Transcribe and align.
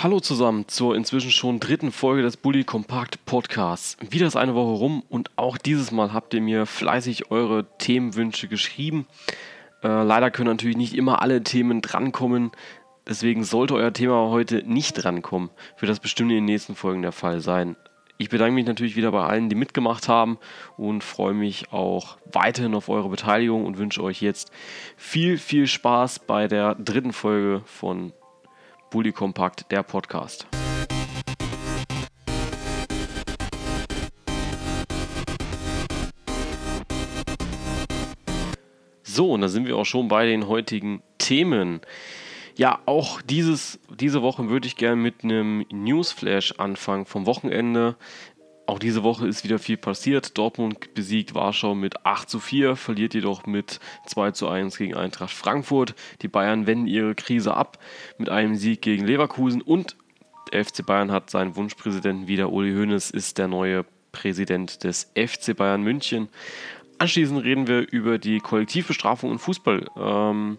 Hallo 0.00 0.20
zusammen 0.20 0.68
zur 0.68 0.94
inzwischen 0.94 1.32
schon 1.32 1.58
dritten 1.58 1.90
Folge 1.90 2.22
des 2.22 2.36
Bully 2.36 2.62
Compact 2.62 3.24
Podcasts. 3.26 3.96
Wieder 4.08 4.28
ist 4.28 4.36
eine 4.36 4.54
Woche 4.54 4.78
rum 4.78 5.02
und 5.08 5.32
auch 5.34 5.58
dieses 5.58 5.90
Mal 5.90 6.12
habt 6.12 6.32
ihr 6.34 6.40
mir 6.40 6.66
fleißig 6.66 7.32
eure 7.32 7.66
Themenwünsche 7.78 8.46
geschrieben. 8.46 9.08
Äh, 9.82 9.88
leider 10.04 10.30
können 10.30 10.50
natürlich 10.50 10.76
nicht 10.76 10.94
immer 10.94 11.20
alle 11.20 11.42
Themen 11.42 11.82
drankommen. 11.82 12.52
Deswegen 13.08 13.42
sollte 13.42 13.74
euer 13.74 13.92
Thema 13.92 14.30
heute 14.30 14.62
nicht 14.64 14.92
drankommen. 14.92 15.50
Wird 15.80 15.90
das 15.90 15.98
bestimmt 15.98 16.30
in 16.30 16.36
den 16.36 16.44
nächsten 16.44 16.76
Folgen 16.76 17.02
der 17.02 17.10
Fall 17.10 17.40
sein. 17.40 17.74
Ich 18.18 18.28
bedanke 18.28 18.54
mich 18.54 18.66
natürlich 18.66 18.94
wieder 18.94 19.10
bei 19.10 19.24
allen, 19.24 19.48
die 19.48 19.56
mitgemacht 19.56 20.06
haben 20.06 20.38
und 20.76 21.02
freue 21.02 21.34
mich 21.34 21.72
auch 21.72 22.18
weiterhin 22.32 22.76
auf 22.76 22.88
eure 22.88 23.08
Beteiligung 23.08 23.66
und 23.66 23.78
wünsche 23.78 24.04
euch 24.04 24.22
jetzt 24.22 24.52
viel, 24.96 25.38
viel 25.38 25.66
Spaß 25.66 26.20
bei 26.20 26.46
der 26.46 26.76
dritten 26.76 27.12
Folge 27.12 27.62
von 27.64 28.12
Bully 28.90 29.12
Kompakt, 29.12 29.70
der 29.70 29.82
Podcast. 29.82 30.46
So, 39.02 39.32
und 39.32 39.40
da 39.42 39.48
sind 39.48 39.66
wir 39.66 39.76
auch 39.76 39.84
schon 39.84 40.08
bei 40.08 40.26
den 40.26 40.48
heutigen 40.48 41.02
Themen. 41.18 41.80
Ja, 42.56 42.80
auch 42.86 43.20
dieses, 43.20 43.78
diese 43.90 44.22
Woche 44.22 44.48
würde 44.48 44.66
ich 44.66 44.76
gerne 44.76 44.96
mit 44.96 45.22
einem 45.22 45.66
Newsflash 45.70 46.54
anfangen 46.58 47.04
vom 47.04 47.26
Wochenende. 47.26 47.96
Auch 48.68 48.78
diese 48.78 49.02
Woche 49.02 49.26
ist 49.26 49.44
wieder 49.44 49.58
viel 49.58 49.78
passiert. 49.78 50.36
Dortmund 50.36 50.92
besiegt 50.92 51.34
Warschau 51.34 51.74
mit 51.74 52.04
8 52.04 52.28
zu 52.28 52.38
4, 52.38 52.76
verliert 52.76 53.14
jedoch 53.14 53.46
mit 53.46 53.80
2 54.04 54.32
zu 54.32 54.46
1 54.46 54.76
gegen 54.76 54.94
Eintracht 54.94 55.32
Frankfurt. 55.32 55.94
Die 56.20 56.28
Bayern 56.28 56.66
wenden 56.66 56.86
ihre 56.86 57.14
Krise 57.14 57.54
ab 57.54 57.78
mit 58.18 58.28
einem 58.28 58.56
Sieg 58.56 58.82
gegen 58.82 59.06
Leverkusen 59.06 59.62
und 59.62 59.96
der 60.52 60.62
FC 60.62 60.84
Bayern 60.84 61.10
hat 61.10 61.30
seinen 61.30 61.56
Wunschpräsidenten 61.56 62.28
wieder. 62.28 62.52
Uli 62.52 62.74
Hoeneß 62.74 63.10
ist 63.10 63.38
der 63.38 63.48
neue 63.48 63.86
Präsident 64.12 64.84
des 64.84 65.10
FC 65.16 65.56
Bayern 65.56 65.82
München. 65.82 66.28
Anschließend 66.98 67.42
reden 67.42 67.68
wir 67.68 67.90
über 67.90 68.18
die 68.18 68.38
Kollektivbestrafung 68.38 69.30
im 69.30 69.38
Fußball. 69.38 69.86
Ähm, 69.96 70.58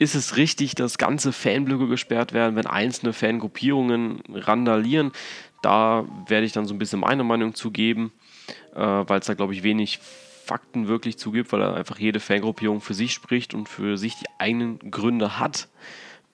ist 0.00 0.14
es 0.14 0.38
richtig, 0.38 0.74
dass 0.74 0.96
ganze 0.96 1.30
Fanblöcke 1.30 1.86
gesperrt 1.86 2.32
werden, 2.32 2.56
wenn 2.56 2.66
einzelne 2.66 3.12
Fangruppierungen 3.12 4.22
randalieren? 4.32 5.12
Da 5.62 6.06
werde 6.26 6.46
ich 6.46 6.52
dann 6.52 6.66
so 6.66 6.74
ein 6.74 6.78
bisschen 6.78 7.00
meine 7.00 7.24
Meinung 7.24 7.54
zu 7.54 7.70
geben, 7.70 8.12
äh, 8.74 8.80
weil 8.80 9.20
es 9.20 9.26
da, 9.26 9.34
glaube 9.34 9.54
ich, 9.54 9.62
wenig 9.62 9.98
Fakten 9.98 10.88
wirklich 10.88 11.18
zugibt, 11.18 11.52
weil 11.52 11.62
er 11.62 11.74
einfach 11.74 11.98
jede 11.98 12.18
Fangruppierung 12.18 12.80
für 12.80 12.94
sich 12.94 13.12
spricht 13.12 13.54
und 13.54 13.68
für 13.68 13.96
sich 13.96 14.16
die 14.16 14.26
eigenen 14.38 14.78
Gründe 14.90 15.38
hat. 15.38 15.68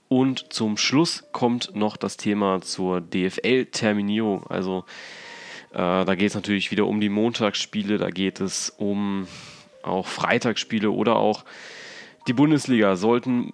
Und 0.08 0.52
zum 0.52 0.76
Schluss 0.76 1.24
kommt 1.32 1.74
noch 1.74 1.96
das 1.96 2.16
Thema 2.16 2.60
zur 2.62 3.00
DFL-Terminierung. 3.00 4.46
Also 4.46 4.84
äh, 5.72 6.04
da 6.04 6.14
geht 6.14 6.28
es 6.28 6.34
natürlich 6.34 6.70
wieder 6.70 6.86
um 6.86 7.00
die 7.00 7.08
Montagsspiele, 7.08 7.98
da 7.98 8.10
geht 8.10 8.40
es 8.40 8.70
um 8.70 9.26
auch 9.82 10.06
Freitagsspiele 10.06 10.90
oder 10.90 11.16
auch 11.16 11.44
die 12.26 12.32
Bundesliga. 12.32 12.96
Sollten 12.96 13.52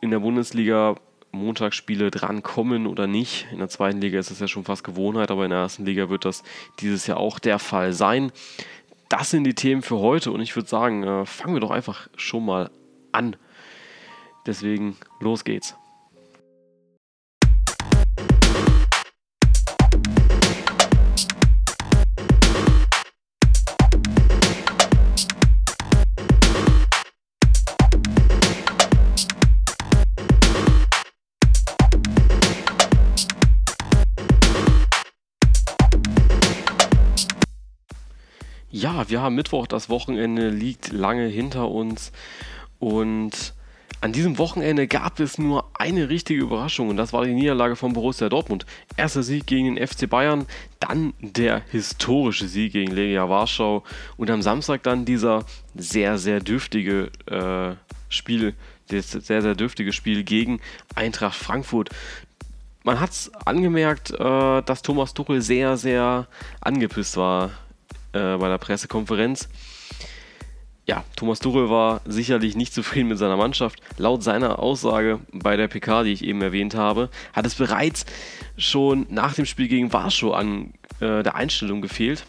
in 0.00 0.10
der 0.10 0.18
Bundesliga 0.18 0.96
Montagsspiele 1.32 2.10
drankommen 2.10 2.86
oder 2.86 3.06
nicht. 3.06 3.46
In 3.50 3.58
der 3.58 3.68
zweiten 3.68 4.00
Liga 4.00 4.18
ist 4.18 4.30
das 4.30 4.40
ja 4.40 4.48
schon 4.48 4.64
fast 4.64 4.84
Gewohnheit, 4.84 5.30
aber 5.30 5.44
in 5.44 5.50
der 5.50 5.60
ersten 5.60 5.84
Liga 5.84 6.08
wird 6.08 6.24
das 6.24 6.42
dieses 6.80 7.06
Jahr 7.06 7.18
auch 7.18 7.38
der 7.38 7.58
Fall 7.58 7.92
sein. 7.92 8.32
Das 9.08 9.30
sind 9.30 9.44
die 9.44 9.54
Themen 9.54 9.82
für 9.82 9.98
heute 9.98 10.30
und 10.30 10.40
ich 10.40 10.54
würde 10.54 10.68
sagen, 10.68 11.02
äh, 11.02 11.26
fangen 11.26 11.54
wir 11.54 11.60
doch 11.60 11.70
einfach 11.70 12.08
schon 12.16 12.44
mal 12.44 12.70
an. 13.12 13.36
Deswegen, 14.46 14.96
los 15.20 15.44
geht's. 15.44 15.74
Ja, 38.82 39.08
wir 39.08 39.22
haben 39.22 39.36
Mittwoch, 39.36 39.68
das 39.68 39.88
Wochenende 39.90 40.48
liegt 40.48 40.90
lange 40.90 41.28
hinter 41.28 41.68
uns 41.68 42.10
und 42.80 43.54
an 44.00 44.10
diesem 44.10 44.38
Wochenende 44.38 44.88
gab 44.88 45.20
es 45.20 45.38
nur 45.38 45.70
eine 45.74 46.08
richtige 46.08 46.40
Überraschung 46.40 46.88
und 46.88 46.96
das 46.96 47.12
war 47.12 47.24
die 47.24 47.32
Niederlage 47.32 47.76
von 47.76 47.92
Borussia 47.92 48.28
Dortmund. 48.28 48.66
Erster 48.96 49.22
Sieg 49.22 49.46
gegen 49.46 49.76
den 49.76 49.86
FC 49.86 50.10
Bayern, 50.10 50.46
dann 50.80 51.14
der 51.20 51.62
historische 51.70 52.48
Sieg 52.48 52.72
gegen 52.72 52.90
Legia 52.90 53.28
Warschau 53.28 53.84
und 54.16 54.28
am 54.30 54.42
Samstag 54.42 54.82
dann 54.82 55.04
dieser 55.04 55.44
sehr, 55.76 56.18
sehr 56.18 56.40
dürftige 56.40 57.12
äh, 57.26 57.76
Spiel, 58.08 58.56
das 58.88 59.12
sehr, 59.12 59.42
sehr 59.42 59.54
dürftige 59.54 59.92
Spiel 59.92 60.24
gegen 60.24 60.60
Eintracht 60.96 61.36
Frankfurt. 61.36 61.90
Man 62.82 62.98
hat 62.98 63.10
es 63.10 63.30
angemerkt, 63.44 64.10
äh, 64.10 64.62
dass 64.62 64.82
Thomas 64.82 65.14
Tuchel 65.14 65.40
sehr, 65.40 65.76
sehr 65.76 66.26
angepisst 66.60 67.16
war 67.16 67.52
äh, 68.12 68.36
bei 68.36 68.48
der 68.48 68.58
Pressekonferenz. 68.58 69.48
Ja, 70.84 71.04
Thomas 71.14 71.38
Tuchel 71.38 71.70
war 71.70 72.00
sicherlich 72.06 72.56
nicht 72.56 72.74
zufrieden 72.74 73.08
mit 73.08 73.18
seiner 73.18 73.36
Mannschaft. 73.36 73.80
Laut 73.98 74.24
seiner 74.24 74.58
Aussage 74.58 75.20
bei 75.32 75.56
der 75.56 75.68
PK, 75.68 76.02
die 76.02 76.12
ich 76.12 76.24
eben 76.24 76.42
erwähnt 76.42 76.74
habe, 76.74 77.08
hat 77.32 77.46
es 77.46 77.54
bereits 77.54 78.04
schon 78.56 79.06
nach 79.08 79.34
dem 79.34 79.46
Spiel 79.46 79.68
gegen 79.68 79.92
Warschau 79.92 80.32
an 80.32 80.74
äh, 80.98 81.22
der 81.22 81.36
Einstellung 81.36 81.82
gefehlt. 81.82 82.26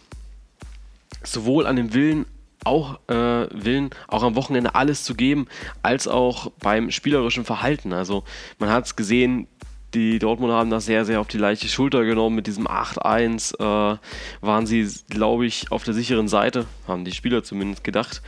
Sowohl 1.23 1.65
an 1.65 1.77
dem 1.77 1.93
Willen, 1.95 2.25
auch 2.63 2.99
äh, 3.09 3.47
Willen, 3.51 3.89
auch 4.07 4.23
am 4.23 4.35
Wochenende 4.35 4.75
alles 4.75 5.03
zu 5.03 5.15
geben, 5.15 5.47
als 5.81 6.07
auch 6.07 6.51
beim 6.59 6.91
spielerischen 6.91 7.45
Verhalten. 7.45 7.91
Also 7.91 8.23
man 8.59 8.69
hat 8.69 8.85
es 8.85 8.95
gesehen, 8.95 9.47
die 9.93 10.19
Dortmunder 10.19 10.55
haben 10.55 10.69
das 10.69 10.85
sehr, 10.85 11.05
sehr 11.05 11.19
auf 11.19 11.27
die 11.27 11.37
leichte 11.37 11.67
Schulter 11.67 12.03
genommen. 12.03 12.35
Mit 12.35 12.47
diesem 12.47 12.67
8-1 12.67 13.59
äh, 13.59 13.97
waren 14.41 14.65
sie, 14.65 14.87
glaube 15.09 15.45
ich, 15.45 15.71
auf 15.71 15.83
der 15.83 15.93
sicheren 15.93 16.27
Seite, 16.27 16.65
haben 16.87 17.05
die 17.05 17.11
Spieler 17.11 17.43
zumindest 17.43 17.83
gedacht. 17.83 18.21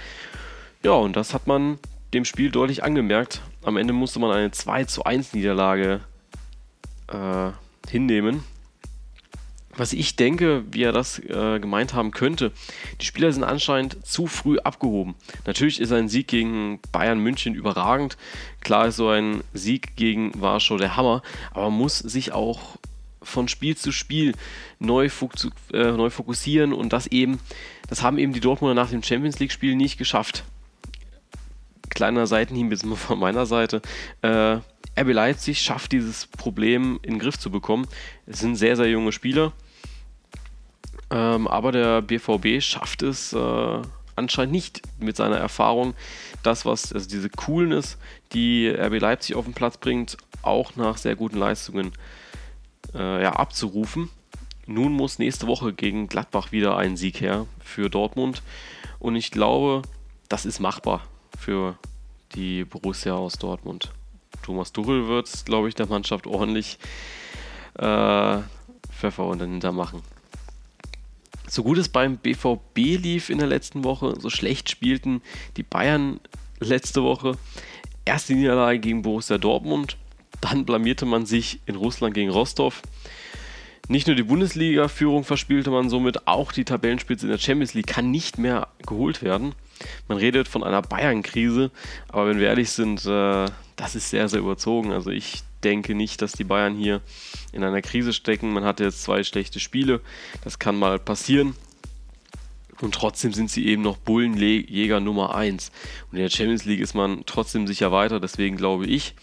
Ja, 0.84 0.92
und 0.92 1.16
das 1.16 1.34
hat 1.34 1.48
man 1.48 1.80
dem 2.14 2.26
Spiel 2.26 2.52
deutlich 2.52 2.84
angemerkt. 2.84 3.42
Am 3.64 3.78
Ende 3.78 3.94
musste 3.94 4.20
man 4.20 4.32
eine 4.32 4.52
2 4.52 4.86
1 5.04 5.34
Niederlage 5.34 6.02
äh, 7.08 7.52
hinnehmen 7.90 8.44
was 9.78 9.94
ich 9.94 10.16
denke, 10.16 10.64
wie 10.72 10.84
er 10.84 10.92
das 10.92 11.20
äh, 11.20 11.60
gemeint 11.60 11.94
haben 11.94 12.12
könnte, 12.12 12.52
die 13.02 13.06
Spieler 13.06 13.32
sind 13.32 13.44
anscheinend 13.44 14.06
zu 14.06 14.28
früh 14.28 14.58
abgehoben. 14.60 15.16
Natürlich 15.46 15.80
ist 15.80 15.92
ein 15.92 16.10
Sieg 16.10 16.28
gegen 16.28 16.80
Bayern 16.92 17.20
München 17.20 17.56
überragend. 17.56 18.18
Klar 18.62 18.88
ist 18.88 18.98
so 18.98 19.10
ein 19.10 19.44
Sieg 19.54 19.96
gegen 19.96 20.32
Warschau 20.40 20.78
der 20.78 20.96
Hammer, 20.96 21.22
aber 21.52 21.70
man 21.70 21.80
muss 21.80 22.00
sich 22.00 22.32
auch 22.32 22.78
von 23.22 23.48
Spiel 23.48 23.76
zu 23.76 23.92
Spiel 23.92 24.34
neu, 24.80 25.10
äh, 25.74 25.92
neu 25.92 26.10
fokussieren 26.10 26.74
und 26.74 26.94
das 26.94 27.08
eben, 27.08 27.40
das 27.90 28.02
haben 28.02 28.18
eben 28.18 28.34
die 28.34 28.40
Dortmunder 28.40 28.76
nach 28.76 28.92
dem 28.92 29.04
Champions 29.04 29.40
League-Spiel 29.40 29.76
nicht 29.76 29.98
geschafft. 29.98 30.44
Kleiner 31.90 32.28
Seitenhieb 32.28 32.72
jetzt 32.72 32.86
mal 32.86 32.96
von 32.96 33.20
meiner 33.20 33.46
Seite. 33.46 33.82
Äh, 34.22 34.58
RB 34.98 35.12
Leipzig 35.12 35.60
schafft 35.60 35.92
dieses 35.92 36.28
Problem 36.28 37.00
in 37.02 37.16
den 37.16 37.20
Griff 37.20 37.38
zu 37.38 37.50
bekommen. 37.50 37.88
Es 38.26 38.40
sind 38.40 38.56
sehr, 38.56 38.76
sehr 38.76 38.90
junge 38.90 39.12
Spieler 39.12 39.54
ähm, 41.12 41.48
aber 41.48 41.72
der 41.72 42.02
BVB 42.02 42.62
schafft 42.62 43.02
es 43.02 43.34
äh, 43.34 43.82
anscheinend 44.16 44.54
nicht 44.54 44.82
mit 45.00 45.16
seiner 45.16 45.38
Erfahrung, 45.38 45.94
das, 46.44 46.66
was, 46.66 46.94
also 46.94 47.08
diese 47.08 47.30
Coolness, 47.30 47.98
die 48.34 48.68
RB 48.68 49.00
Leipzig 49.00 49.36
auf 49.36 49.46
den 49.46 49.54
Platz 49.54 49.78
bringt, 49.78 50.18
auch 50.42 50.76
nach 50.76 50.98
sehr 50.98 51.16
guten 51.16 51.38
Leistungen 51.38 51.92
äh, 52.94 53.24
ja, 53.24 53.34
abzurufen. 53.34 54.10
Nun 54.68 54.94
muss 54.94 55.20
nächste 55.20 55.48
Woche 55.48 55.74
gegen 55.74 56.08
Gladbach 56.08 56.52
wieder 56.52 56.78
ein 56.78 56.98
Sieg 56.98 57.22
her 57.22 57.46
für 57.60 57.90
Dortmund. 57.90 58.42
Und 59.00 59.16
ich 59.16 59.32
glaube, 59.32 59.84
das 60.30 60.46
ist 60.46 60.60
machbar 60.60 61.06
für 61.38 61.78
die 62.34 62.66
Borussia 62.66 63.14
aus 63.14 63.34
Dortmund. 63.34 63.92
Thomas 64.44 64.72
Tuchel 64.72 65.08
wird, 65.08 65.46
glaube 65.46 65.70
ich, 65.70 65.76
der 65.76 65.88
Mannschaft 65.88 66.26
ordentlich 66.28 66.78
äh, 67.76 68.38
Pfeffer 68.92 69.26
unter 69.26 69.46
den 69.46 69.54
Hintern 69.54 69.76
machen. 69.76 70.02
So 71.48 71.64
gut 71.64 71.78
es 71.78 71.90
beim 71.90 72.18
BVB 72.18 72.78
lief 72.78 73.30
in 73.30 73.38
der 73.38 73.48
letzten 73.48 73.84
Woche, 73.84 74.16
so 74.20 74.30
schlecht 74.30 74.70
spielten 74.70 75.22
die 75.58 75.64
Bayern 75.64 76.20
letzte 76.60 77.04
Woche. 77.04 77.38
Erste 78.04 78.34
Niederlage 78.34 78.80
gegen 78.80 79.02
Borussia 79.02 79.38
Dortmund, 79.38 79.98
dann 80.42 80.66
blamierte 80.66 81.06
man 81.06 81.26
sich 81.26 81.60
in 81.66 81.76
Russland 81.76 82.14
gegen 82.14 82.30
Rostov. 82.30 82.82
Nicht 83.88 84.08
nur 84.08 84.16
die 84.16 84.24
Bundesliga-Führung 84.24 85.24
verspielte 85.24 85.70
man 85.70 85.90
somit, 85.90 86.28
auch 86.28 86.52
die 86.52 86.66
Tabellenspitze 86.66 87.28
in 87.28 87.32
der 87.32 87.38
Champions 87.38 87.76
League 87.76 87.88
kann 87.88 88.10
nicht 88.10 88.40
mehr 88.40 88.68
geholt 88.86 89.22
werden. 89.22 89.54
Man 90.08 90.18
redet 90.18 90.48
von 90.48 90.64
einer 90.64 90.82
Bayern-Krise, 90.82 91.70
aber 92.08 92.28
wenn 92.28 92.40
wir 92.40 92.48
ehrlich 92.48 92.72
sind, 92.72 93.06
äh, 93.06 93.46
das 93.76 93.96
ist 93.96 94.10
sehr, 94.10 94.28
sehr 94.28 94.40
überzogen. 94.40 94.92
Also 94.92 95.12
ich 95.12 95.44
denke 95.66 95.96
nicht, 95.96 96.22
dass 96.22 96.32
die 96.32 96.44
Bayern 96.44 96.76
hier 96.76 97.02
in 97.52 97.64
einer 97.64 97.82
Krise 97.82 98.14
stecken. 98.14 98.54
Man 98.54 98.64
hatte 98.64 98.84
jetzt 98.84 99.04
zwei 99.04 99.24
schlechte 99.24 99.60
Spiele. 99.60 100.00
Das 100.44 100.60
kann 100.60 100.78
mal 100.78 101.00
passieren. 101.00 101.56
Und 102.82 102.94
trotzdem 102.94 103.34
sind 103.34 103.50
sie 103.50 103.66
eben 103.68 103.82
noch 103.82 103.98
Bullenjäger 103.98 105.00
Nummer 105.00 105.36
1. 105.36 105.72
Und 106.12 106.18
in 106.18 106.24
der 106.24 106.30
Champions 106.30 106.66
League 106.66 106.82
ist 106.82 106.94
man 106.94 107.24
trotzdem 107.26 107.68
sicher 107.68 107.92
weiter. 107.92 108.20
Deswegen 108.20 108.58
glaube 108.58 108.86
ich, 108.86 109.16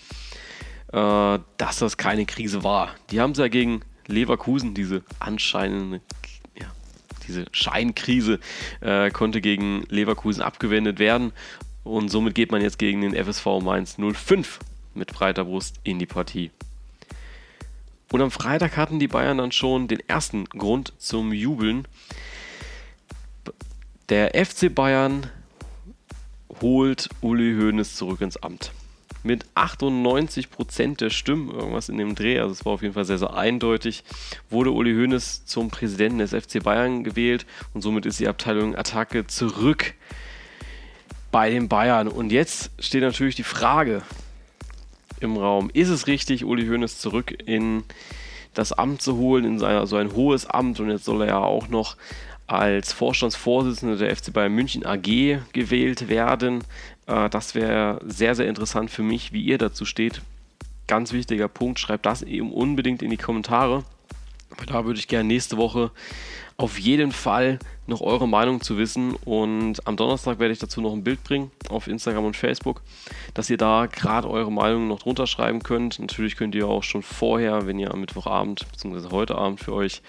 äh, 0.93 1.39
dass 1.57 1.79
das 1.79 1.97
keine 1.97 2.27
Krise 2.27 2.65
war. 2.65 2.95
Die 3.11 3.21
haben 3.21 3.33
es 3.33 3.39
ja 3.39 3.49
gegen 3.49 3.83
Leverkusen, 4.07 4.75
diese 4.75 5.03
anscheinende, 5.21 6.01
diese 7.29 7.45
Scheinkrise, 7.53 8.41
äh, 8.81 9.11
konnte 9.11 9.41
gegen 9.41 9.85
Leverkusen 9.89 10.43
abgewendet 10.43 10.99
werden. 10.99 11.33
Und 11.85 12.09
somit 12.09 12.35
geht 12.35 12.51
man 12.51 12.63
jetzt 12.63 12.79
gegen 12.79 13.01
den 13.01 13.15
FSV 13.15 13.61
Mainz 13.63 13.97
05 13.97 14.59
mit 14.95 15.13
breiter 15.13 15.45
Brust 15.45 15.77
in 15.85 15.99
die 15.99 16.07
Partie. 16.07 16.51
Und 18.11 18.21
am 18.21 18.31
Freitag 18.31 18.77
hatten 18.77 18.99
die 18.99 19.09
Bayern 19.09 19.39
dann 19.39 19.53
schon 19.53 19.89
den 19.89 20.01
ersten 20.09 20.45
Grund 20.45 20.93
zum 20.99 21.33
Jubeln. 21.33 21.89
Der 24.09 24.33
FC 24.45 24.75
Bayern 24.75 25.31
holt 26.61 27.09
Uli 27.23 27.55
Hoeneß 27.59 27.97
zurück 27.97 28.21
ins 28.21 28.37
Amt 28.37 28.73
mit 29.25 29.47
98% 29.55 30.97
der 30.97 31.11
Stimmen, 31.11 31.51
irgendwas 31.51 31.89
in 31.89 31.97
dem 31.99 32.15
Dreh, 32.15 32.39
also 32.41 32.53
es 32.53 32.65
war 32.65 32.73
auf 32.73 32.83
jeden 32.83 32.95
Fall 32.95 33.05
sehr, 33.05 33.19
sehr 33.19 33.35
eindeutig, 33.35 34.05
wurde 34.51 34.73
Uli 34.73 34.95
Hoeneß 34.95 35.47
zum 35.47 35.71
Präsidenten 35.71 36.19
des 36.19 36.31
FC 36.31 36.63
Bayern 36.63 37.05
gewählt 37.05 37.47
und 37.73 37.83
somit 37.83 38.07
ist 38.07 38.21
die 38.21 38.29
Abteilung 38.29 38.77
Attacke 38.77 39.27
zurück 39.27 39.95
bei 41.31 41.51
den 41.51 41.69
Bayern. 41.69 42.09
Und 42.09 42.33
jetzt 42.33 42.71
steht 42.79 43.03
natürlich 43.03 43.37
die 43.37 43.43
Frage 43.43 44.03
im 45.23 45.37
Raum, 45.37 45.71
ist 45.73 45.89
es 45.89 46.07
richtig, 46.07 46.45
Uli 46.45 46.67
Hoeneß 46.67 46.99
zurück 46.99 47.33
in 47.47 47.85
das 48.55 48.73
Amt 48.73 49.03
zu 49.03 49.17
holen, 49.17 49.45
in 49.45 49.59
so 49.59 49.97
ein 49.97 50.13
hohes 50.15 50.47
Amt 50.47 50.81
und 50.81 50.91
jetzt 50.91 51.05
soll 51.05 51.23
er 51.23 51.29
ja 51.29 51.39
auch 51.39 51.69
noch 51.69 51.97
als 52.47 52.93
Vorstandsvorsitzender 52.93 53.97
der 53.97 54.15
FC 54.15 54.33
Bayern 54.33 54.53
München 54.53 54.85
AG 54.85 55.41
gewählt 55.53 56.09
werden. 56.09 56.65
Äh, 57.07 57.31
das 57.31 57.55
wäre 57.55 58.01
sehr, 58.05 58.35
sehr 58.35 58.49
interessant 58.49 58.91
für 58.91 59.03
mich, 59.03 59.33
wie 59.33 59.43
ihr 59.43 59.59
dazu 59.59 59.85
steht. 59.85 60.21
Ganz 60.87 61.13
wichtiger 61.13 61.49
Punkt, 61.49 61.79
schreibt 61.79 62.05
das 62.05 62.23
eben 62.23 62.53
unbedingt 62.53 63.03
in 63.03 63.11
die 63.11 63.17
Kommentare. 63.17 63.85
Da 64.67 64.85
würde 64.85 64.99
ich 64.99 65.09
gerne 65.09 65.29
nächste 65.29 65.57
Woche 65.57 65.91
auf 66.57 66.79
jeden 66.79 67.13
Fall 67.13 67.59
noch 67.87 68.01
eure 68.01 68.29
Meinung 68.29 68.61
zu 68.61 68.79
wissen. 68.79 69.15
Und 69.25 69.87
am 69.87 69.97
Donnerstag 69.97 70.39
werde 70.39 70.53
ich 70.53 70.59
dazu 70.59 70.81
noch 70.81 70.93
ein 70.93 71.05
Bild 71.05 71.25
bringen 71.25 71.51
auf 71.69 71.89
Instagram 71.89 72.25
und 72.25 72.37
Facebook, 72.37 72.83
dass 73.35 73.51
ihr 73.51 73.57
da 73.57 73.87
gerade 73.87 74.29
eure 74.29 74.53
Meinung 74.53 74.89
noch 74.89 75.01
drunter 75.01 75.27
schreiben 75.27 75.63
könnt. 75.63 75.99
Natürlich 75.99 76.37
könnt 76.37 76.55
ihr 76.55 76.69
auch 76.69 76.83
schon 76.83 77.03
vorher, 77.03 77.67
wenn 77.67 77.79
ihr 77.79 77.93
am 77.93 78.01
Mittwochabend 78.01 78.67
bzw. 78.71 79.11
heute 79.11 79.37
Abend 79.37 79.61
für 79.61 79.73
euch 79.73 80.03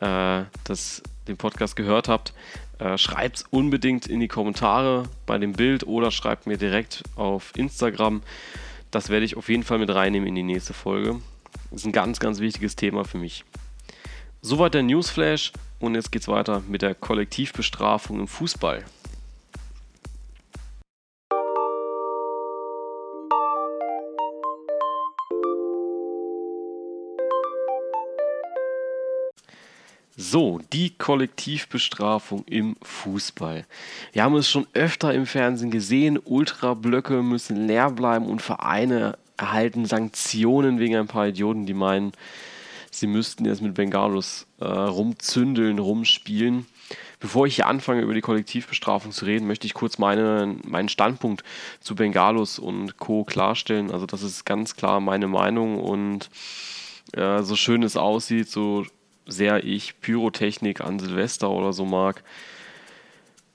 äh, 0.00 0.44
das 0.64 1.02
den 1.26 1.36
Podcast 1.36 1.74
gehört 1.74 2.08
habt, 2.08 2.32
äh, 2.78 2.96
schreibt 2.96 3.38
es 3.38 3.44
unbedingt 3.50 4.06
in 4.06 4.20
die 4.20 4.28
Kommentare 4.28 5.04
bei 5.26 5.38
dem 5.38 5.52
Bild 5.52 5.84
oder 5.84 6.12
schreibt 6.12 6.46
mir 6.46 6.56
direkt 6.56 7.02
auf 7.16 7.52
Instagram. 7.56 8.22
Das 8.92 9.08
werde 9.08 9.24
ich 9.24 9.36
auf 9.36 9.48
jeden 9.48 9.64
Fall 9.64 9.78
mit 9.78 9.92
reinnehmen 9.92 10.28
in 10.28 10.36
die 10.36 10.42
nächste 10.44 10.72
Folge. 10.72 11.20
Das 11.70 11.80
ist 11.80 11.86
ein 11.86 11.92
ganz, 11.92 12.20
ganz 12.20 12.38
wichtiges 12.38 12.76
Thema 12.76 13.04
für 13.04 13.18
mich. 13.18 13.44
Soweit 14.42 14.74
der 14.74 14.82
Newsflash 14.82 15.52
und 15.80 15.94
jetzt 15.94 16.12
geht 16.12 16.22
es 16.22 16.28
weiter 16.28 16.62
mit 16.68 16.82
der 16.82 16.94
Kollektivbestrafung 16.94 18.20
im 18.20 18.28
Fußball. 18.28 18.84
So, 30.18 30.60
die 30.72 30.96
Kollektivbestrafung 30.96 32.44
im 32.46 32.76
Fußball. 32.82 33.66
Wir 34.12 34.22
haben 34.22 34.36
es 34.36 34.48
schon 34.48 34.66
öfter 34.72 35.12
im 35.12 35.26
Fernsehen 35.26 35.70
gesehen, 35.70 36.18
Ultrablöcke 36.24 37.22
müssen 37.22 37.66
leer 37.66 37.90
bleiben 37.90 38.26
und 38.26 38.40
Vereine 38.40 39.18
erhalten 39.36 39.84
Sanktionen 39.84 40.78
wegen 40.78 40.96
ein 40.96 41.06
paar 41.06 41.28
Idioten, 41.28 41.66
die 41.66 41.74
meinen, 41.74 42.12
sie 42.98 43.06
müssten 43.06 43.44
jetzt 43.44 43.62
mit 43.62 43.74
Bengalos 43.74 44.46
äh, 44.60 44.64
rumzündeln, 44.64 45.78
rumspielen. 45.78 46.66
Bevor 47.18 47.46
ich 47.46 47.56
hier 47.56 47.66
anfange, 47.66 48.02
über 48.02 48.14
die 48.14 48.20
Kollektivbestrafung 48.20 49.10
zu 49.10 49.24
reden, 49.24 49.46
möchte 49.46 49.66
ich 49.66 49.74
kurz 49.74 49.98
meine, 49.98 50.56
meinen 50.64 50.88
Standpunkt 50.88 51.44
zu 51.80 51.94
Bengalos 51.94 52.58
und 52.58 52.98
Co. 52.98 53.24
klarstellen. 53.24 53.90
Also 53.90 54.06
das 54.06 54.22
ist 54.22 54.44
ganz 54.44 54.76
klar 54.76 55.00
meine 55.00 55.26
Meinung 55.26 55.80
und 55.80 56.30
äh, 57.12 57.42
so 57.42 57.56
schön 57.56 57.82
es 57.82 57.96
aussieht, 57.96 58.48
so 58.48 58.84
sehr 59.26 59.64
ich 59.64 60.00
Pyrotechnik 60.00 60.80
an 60.80 60.98
Silvester 60.98 61.50
oder 61.50 61.72
so 61.72 61.84
mag. 61.84 62.22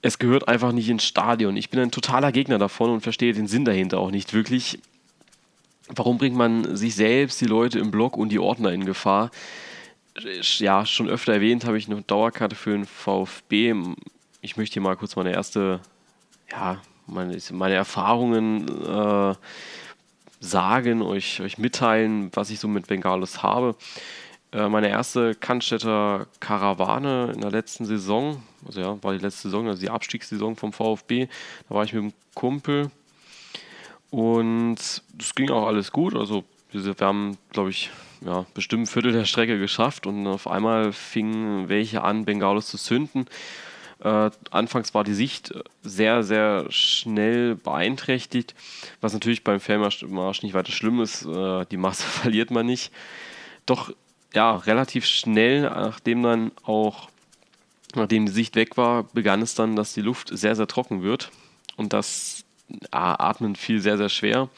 Es 0.02 0.18
gehört 0.18 0.48
einfach 0.48 0.72
nicht 0.72 0.88
ins 0.88 1.04
Stadion. 1.04 1.56
Ich 1.56 1.70
bin 1.70 1.80
ein 1.80 1.92
totaler 1.92 2.32
Gegner 2.32 2.58
davon 2.58 2.90
und 2.90 3.00
verstehe 3.02 3.32
den 3.32 3.46
Sinn 3.46 3.64
dahinter 3.64 3.98
auch 3.98 4.10
nicht 4.10 4.34
wirklich. 4.34 4.80
Warum 5.94 6.16
bringt 6.16 6.36
man 6.36 6.74
sich 6.74 6.94
selbst, 6.94 7.40
die 7.40 7.46
Leute 7.46 7.78
im 7.78 7.90
Block 7.90 8.16
und 8.16 8.30
die 8.30 8.38
Ordner 8.38 8.72
in 8.72 8.86
Gefahr? 8.86 9.30
Ja, 10.40 10.86
schon 10.86 11.08
öfter 11.08 11.34
erwähnt 11.34 11.64
habe 11.66 11.76
ich 11.76 11.86
eine 11.86 12.00
Dauerkarte 12.02 12.56
für 12.56 12.70
den 12.70 12.86
VfB. 12.86 13.74
Ich 14.40 14.56
möchte 14.56 14.74
hier 14.74 14.82
mal 14.82 14.96
kurz 14.96 15.16
meine 15.16 15.32
erste, 15.32 15.80
ja, 16.50 16.80
meine, 17.06 17.36
meine 17.52 17.74
Erfahrungen 17.74 18.68
äh, 18.86 19.34
sagen, 20.40 21.02
euch, 21.02 21.40
euch 21.40 21.58
mitteilen, 21.58 22.30
was 22.32 22.50
ich 22.50 22.58
so 22.58 22.68
mit 22.68 22.86
Bengalos 22.86 23.42
habe. 23.42 23.76
Äh, 24.52 24.68
meine 24.68 24.88
erste 24.88 25.34
Cannstätter 25.34 26.26
Karawane 26.40 27.32
in 27.34 27.40
der 27.42 27.50
letzten 27.50 27.84
Saison, 27.84 28.42
also 28.66 28.80
ja, 28.80 29.02
war 29.02 29.12
die 29.12 29.22
letzte 29.22 29.48
Saison, 29.48 29.68
also 29.68 29.80
die 29.80 29.90
Abstiegssaison 29.90 30.56
vom 30.56 30.72
VfB. 30.72 31.28
Da 31.68 31.74
war 31.74 31.84
ich 31.84 31.92
mit 31.92 32.02
einem 32.02 32.12
Kumpel 32.34 32.90
und 34.12 34.76
es 34.76 35.34
ging 35.34 35.50
auch 35.50 35.66
alles 35.66 35.90
gut. 35.90 36.14
Also 36.14 36.44
wir 36.70 36.94
haben, 37.00 37.38
glaube 37.50 37.70
ich, 37.70 37.90
ja, 38.20 38.44
bestimmt 38.52 38.82
ein 38.82 38.86
Viertel 38.86 39.12
der 39.12 39.24
Strecke 39.24 39.58
geschafft 39.58 40.06
und 40.06 40.26
auf 40.26 40.46
einmal 40.46 40.92
fingen 40.92 41.70
welche 41.70 42.04
an, 42.04 42.26
Bengalos 42.26 42.68
zu 42.68 42.76
zünden. 42.76 43.26
Äh, 44.04 44.30
anfangs 44.50 44.92
war 44.92 45.02
die 45.02 45.14
Sicht 45.14 45.54
sehr, 45.82 46.22
sehr 46.24 46.66
schnell 46.68 47.54
beeinträchtigt, 47.54 48.54
was 49.00 49.14
natürlich 49.14 49.44
beim 49.44 49.60
Fernmarsch 49.60 50.42
nicht 50.42 50.52
weiter 50.52 50.72
schlimm 50.72 51.00
ist. 51.00 51.24
Äh, 51.24 51.64
die 51.70 51.78
Masse 51.78 52.02
verliert 52.06 52.50
man 52.50 52.66
nicht. 52.66 52.92
Doch 53.64 53.94
ja, 54.34 54.56
relativ 54.56 55.06
schnell, 55.06 55.62
nachdem 55.62 56.22
dann 56.22 56.52
auch, 56.64 57.08
nachdem 57.94 58.26
die 58.26 58.32
Sicht 58.32 58.56
weg 58.56 58.76
war, 58.76 59.04
begann 59.04 59.40
es 59.40 59.54
dann, 59.54 59.74
dass 59.74 59.94
die 59.94 60.02
Luft 60.02 60.36
sehr, 60.36 60.54
sehr 60.54 60.66
trocken 60.66 61.02
wird. 61.02 61.30
Und 61.76 61.94
das 61.94 62.44
Atmen 62.90 63.56
fiel 63.56 63.80
sehr, 63.80 63.96
sehr 63.96 64.08
schwer. 64.08 64.48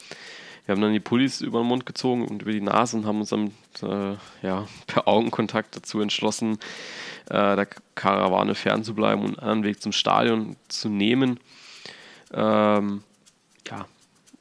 Wir 0.65 0.73
haben 0.73 0.81
dann 0.81 0.93
die 0.93 0.99
Pullis 0.99 1.41
über 1.41 1.59
den 1.59 1.67
Mund 1.67 1.85
gezogen 1.85 2.27
und 2.27 2.41
über 2.41 2.51
die 2.51 2.61
Nase 2.61 2.97
und 2.97 3.05
haben 3.05 3.19
uns 3.19 3.29
dann 3.29 3.51
äh, 3.83 4.17
ja, 4.41 4.67
per 4.87 5.07
Augenkontakt 5.07 5.75
dazu 5.75 5.99
entschlossen, 6.01 6.57
äh, 7.29 7.55
der 7.55 7.67
Karawane 7.93 8.55
fernzubleiben 8.55 9.23
und 9.23 9.39
einen 9.39 9.63
Weg 9.63 9.81
zum 9.81 9.91
Stadion 9.91 10.55
zu 10.67 10.89
nehmen. 10.89 11.39
Ähm, 12.33 13.03
ja, 13.69 13.85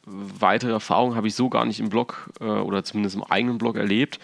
weitere 0.07 0.73
Erfahrungen 0.73 1.15
habe 1.15 1.29
ich 1.29 1.35
so 1.35 1.51
gar 1.51 1.67
nicht 1.67 1.81
im 1.81 1.91
Blog 1.91 2.31
äh, 2.41 2.45
oder 2.45 2.85
zumindest 2.85 3.17
im 3.17 3.25
eigenen 3.25 3.59
Blog 3.59 3.77
erlebt. 3.77 4.19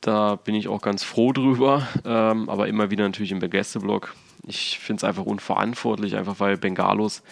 Da 0.00 0.36
bin 0.36 0.54
ich 0.54 0.68
auch 0.68 0.80
ganz 0.80 1.02
froh 1.02 1.32
drüber, 1.32 1.88
ähm, 2.04 2.48
aber 2.48 2.68
immer 2.68 2.90
wieder 2.90 3.04
natürlich 3.04 3.32
im 3.32 3.40
Gästeblog. 3.40 4.14
Ich 4.46 4.78
finde 4.78 5.00
es 5.00 5.04
einfach 5.04 5.24
unverantwortlich, 5.24 6.16
einfach 6.16 6.38
weil 6.38 6.56
Bengalos, 6.56 7.22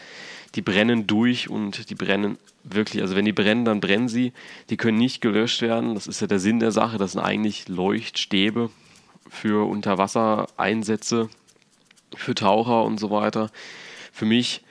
die 0.56 0.62
brennen 0.62 1.06
durch 1.06 1.48
und 1.48 1.90
die 1.90 1.94
brennen 1.94 2.38
wirklich, 2.64 3.02
also 3.02 3.14
wenn 3.14 3.24
die 3.24 3.32
brennen, 3.32 3.64
dann 3.64 3.80
brennen 3.80 4.08
sie. 4.08 4.32
Die 4.70 4.76
können 4.76 4.98
nicht 4.98 5.20
gelöscht 5.20 5.62
werden. 5.62 5.94
Das 5.94 6.06
ist 6.06 6.20
ja 6.20 6.26
der 6.26 6.38
Sinn 6.38 6.58
der 6.58 6.72
Sache. 6.72 6.98
Das 6.98 7.12
sind 7.12 7.20
eigentlich 7.20 7.68
Leuchtstäbe 7.68 8.70
für 9.28 9.68
Unterwassereinsätze, 9.68 11.28
für 12.16 12.34
Taucher 12.34 12.84
und 12.84 12.98
so 12.98 13.10
weiter. 13.10 13.50
Für 14.12 14.24
mich 14.24 14.62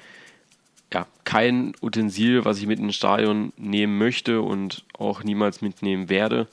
ja, 0.94 1.08
kein 1.24 1.74
Utensil, 1.82 2.46
was 2.46 2.58
ich 2.58 2.68
mit 2.68 2.80
in 2.80 2.86
ins 2.86 2.96
Stadion 2.96 3.54
nehmen 3.58 3.98
möchte 3.98 4.42
und 4.42 4.84
auch 4.98 5.24
niemals 5.24 5.62
mitnehmen 5.62 6.10
werde 6.10 6.48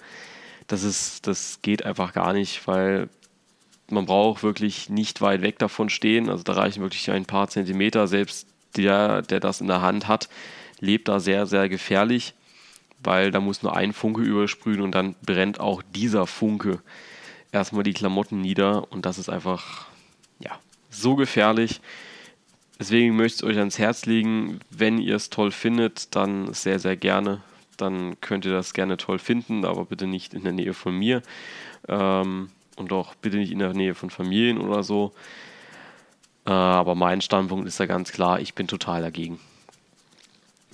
das, 0.73 0.83
ist, 0.83 1.27
das 1.27 1.61
geht 1.63 1.85
einfach 1.85 2.13
gar 2.13 2.33
nicht, 2.33 2.67
weil 2.67 3.09
man 3.91 4.07
braucht 4.07 4.43
wirklich 4.43 4.89
nicht 4.89 5.21
weit 5.21 5.43
weg 5.43 5.59
davon 5.59 5.91
stehen. 5.91 6.31
Also 6.31 6.43
da 6.45 6.55
reichen 6.55 6.83
wirklich 6.83 7.11
ein 7.11 7.27
paar 7.27 7.49
Zentimeter. 7.49 8.09
Selbst 8.09 8.47
der, 8.77 9.23
der 9.23 9.41
das 9.41 9.61
in 9.61 9.67
der 9.67 9.83
Hand 9.83 10.09
hat, 10.09 10.29
lebt 10.81 11.09
da 11.09 11.21
sehr, 11.21 11.47
sehr 11.47 11.69
gefährlich, 11.69 12.35
weil 13.03 13.31
da 13.31 13.41
muss 13.41 13.63
nur 13.63 13.77
ein 13.77 13.93
Funke 13.93 14.23
übersprühen 14.23 14.81
und 14.81 14.93
dann 14.93 15.15
brennt 15.25 15.61
auch 15.61 15.83
dieser 15.95 16.27
Funke 16.27 16.81
erstmal 17.53 17.83
die 17.83 17.93
Klamotten 17.93 18.41
nieder 18.41 18.91
und 18.93 19.07
das 19.07 19.19
ist 19.19 19.29
einfach 19.29 19.87
ja, 20.39 20.59
so 20.91 21.17
gefährlich. 21.17 21.81
Deswegen 22.79 23.15
möchte 23.17 23.37
ich 23.37 23.43
es 23.43 23.45
euch 23.45 23.59
ans 23.59 23.79
Herz 23.79 24.07
legen, 24.07 24.61
wenn 24.71 24.99
ihr 24.99 25.15
es 25.15 25.31
toll 25.31 25.53
findet, 25.53 26.17
dann 26.17 26.53
sehr, 26.53 26.79
sehr 26.79 26.97
gerne 26.97 27.43
dann 27.83 28.21
könnt 28.21 28.45
ihr 28.45 28.53
das 28.53 28.75
gerne 28.75 28.97
toll 28.97 29.19
finden, 29.19 29.65
aber 29.65 29.85
bitte 29.85 30.07
nicht 30.07 30.35
in 30.35 30.45
der 30.45 30.53
Nähe 30.53 30.75
von 30.75 30.97
mir 30.97 31.23
ähm, 31.89 32.51
und 32.77 32.93
auch 32.93 33.15
bitte 33.17 33.37
nicht 33.37 33.53
in 33.53 33.59
der 33.59 33.75
Nähe 33.75 33.95
von 33.95 34.11
Familien 34.11 34.59
oder 34.59 34.83
so. 34.83 35.13
Äh, 36.47 36.51
aber 36.51 36.95
mein 36.95 37.21
Standpunkt 37.21 37.67
ist 37.67 37.79
ja 37.79 37.87
ganz 37.87 38.13
klar, 38.13 38.41
ich 38.41 38.55
bin 38.55 38.67
total 38.67 39.03
dagegen. 39.03 39.39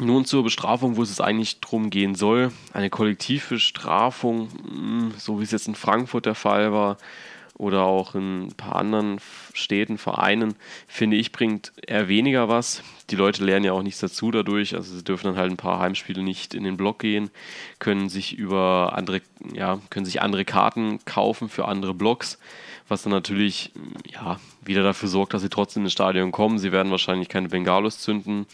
Nun 0.01 0.25
zur 0.25 0.45
Bestrafung, 0.45 0.97
wo 0.97 1.03
es 1.03 1.21
eigentlich 1.21 1.61
drum 1.61 1.91
gehen 1.91 2.15
soll. 2.15 2.53
Eine 2.73 2.89
Kollektivbestrafung, 2.89 4.49
hm, 4.51 5.15
so 5.19 5.41
wie 5.41 5.45
es 5.45 5.51
jetzt 5.51 5.67
in 5.67 5.75
Frankfurt 5.75 6.27
der 6.27 6.37
Fall 6.37 6.73
war, 6.73 6.99
oder 7.59 7.83
auch 7.83 8.15
in 8.15 8.47
ein 8.47 8.55
paar 8.55 8.77
anderen 8.77 9.21
Städten, 9.53 9.99
Vereinen, 9.99 10.55
finde 10.87 11.17
ich, 11.17 11.33
bringt 11.33 11.73
eher 11.87 12.09
weniger 12.09 12.49
was. 12.49 12.83
Die 13.11 13.17
Leute 13.17 13.45
lernen 13.45 13.65
ja 13.65 13.73
auch 13.73 13.83
nichts 13.83 14.01
dazu 14.01 14.31
dadurch. 14.31 14.77
Also 14.77 14.95
sie 14.97 15.03
dürfen 15.03 15.27
dann 15.27 15.37
halt 15.37 15.51
ein 15.51 15.57
paar 15.57 15.81
Heimspiele 15.81 16.23
nicht 16.23 16.55
in 16.55 16.63
den 16.63 16.77
Block 16.77 17.01
gehen, 17.01 17.31
können 17.81 18.09
sich 18.09 18.39
über 18.39 18.93
andere, 18.95 19.21
ja, 19.53 19.81
können 19.91 20.07
sich 20.07 20.23
andere 20.23 20.45
Karten 20.45 21.05
kaufen 21.05 21.49
für 21.49 21.67
andere 21.67 21.95
Blocks, 21.95 22.39
was 22.87 23.03
dann 23.03 23.13
natürlich 23.13 23.73
ja, 24.09 24.39
wieder 24.63 24.85
dafür 24.85 25.09
sorgt, 25.09 25.35
dass 25.35 25.43
sie 25.43 25.51
trotzdem 25.51 25.83
ins 25.83 25.93
Stadion 25.93 26.31
kommen. 26.31 26.61
Sie 26.61 26.71
werden 26.71 26.93
wahrscheinlich 26.93 27.29
keine 27.29 27.49
Bengalos 27.49 27.99
zünden 27.99 28.47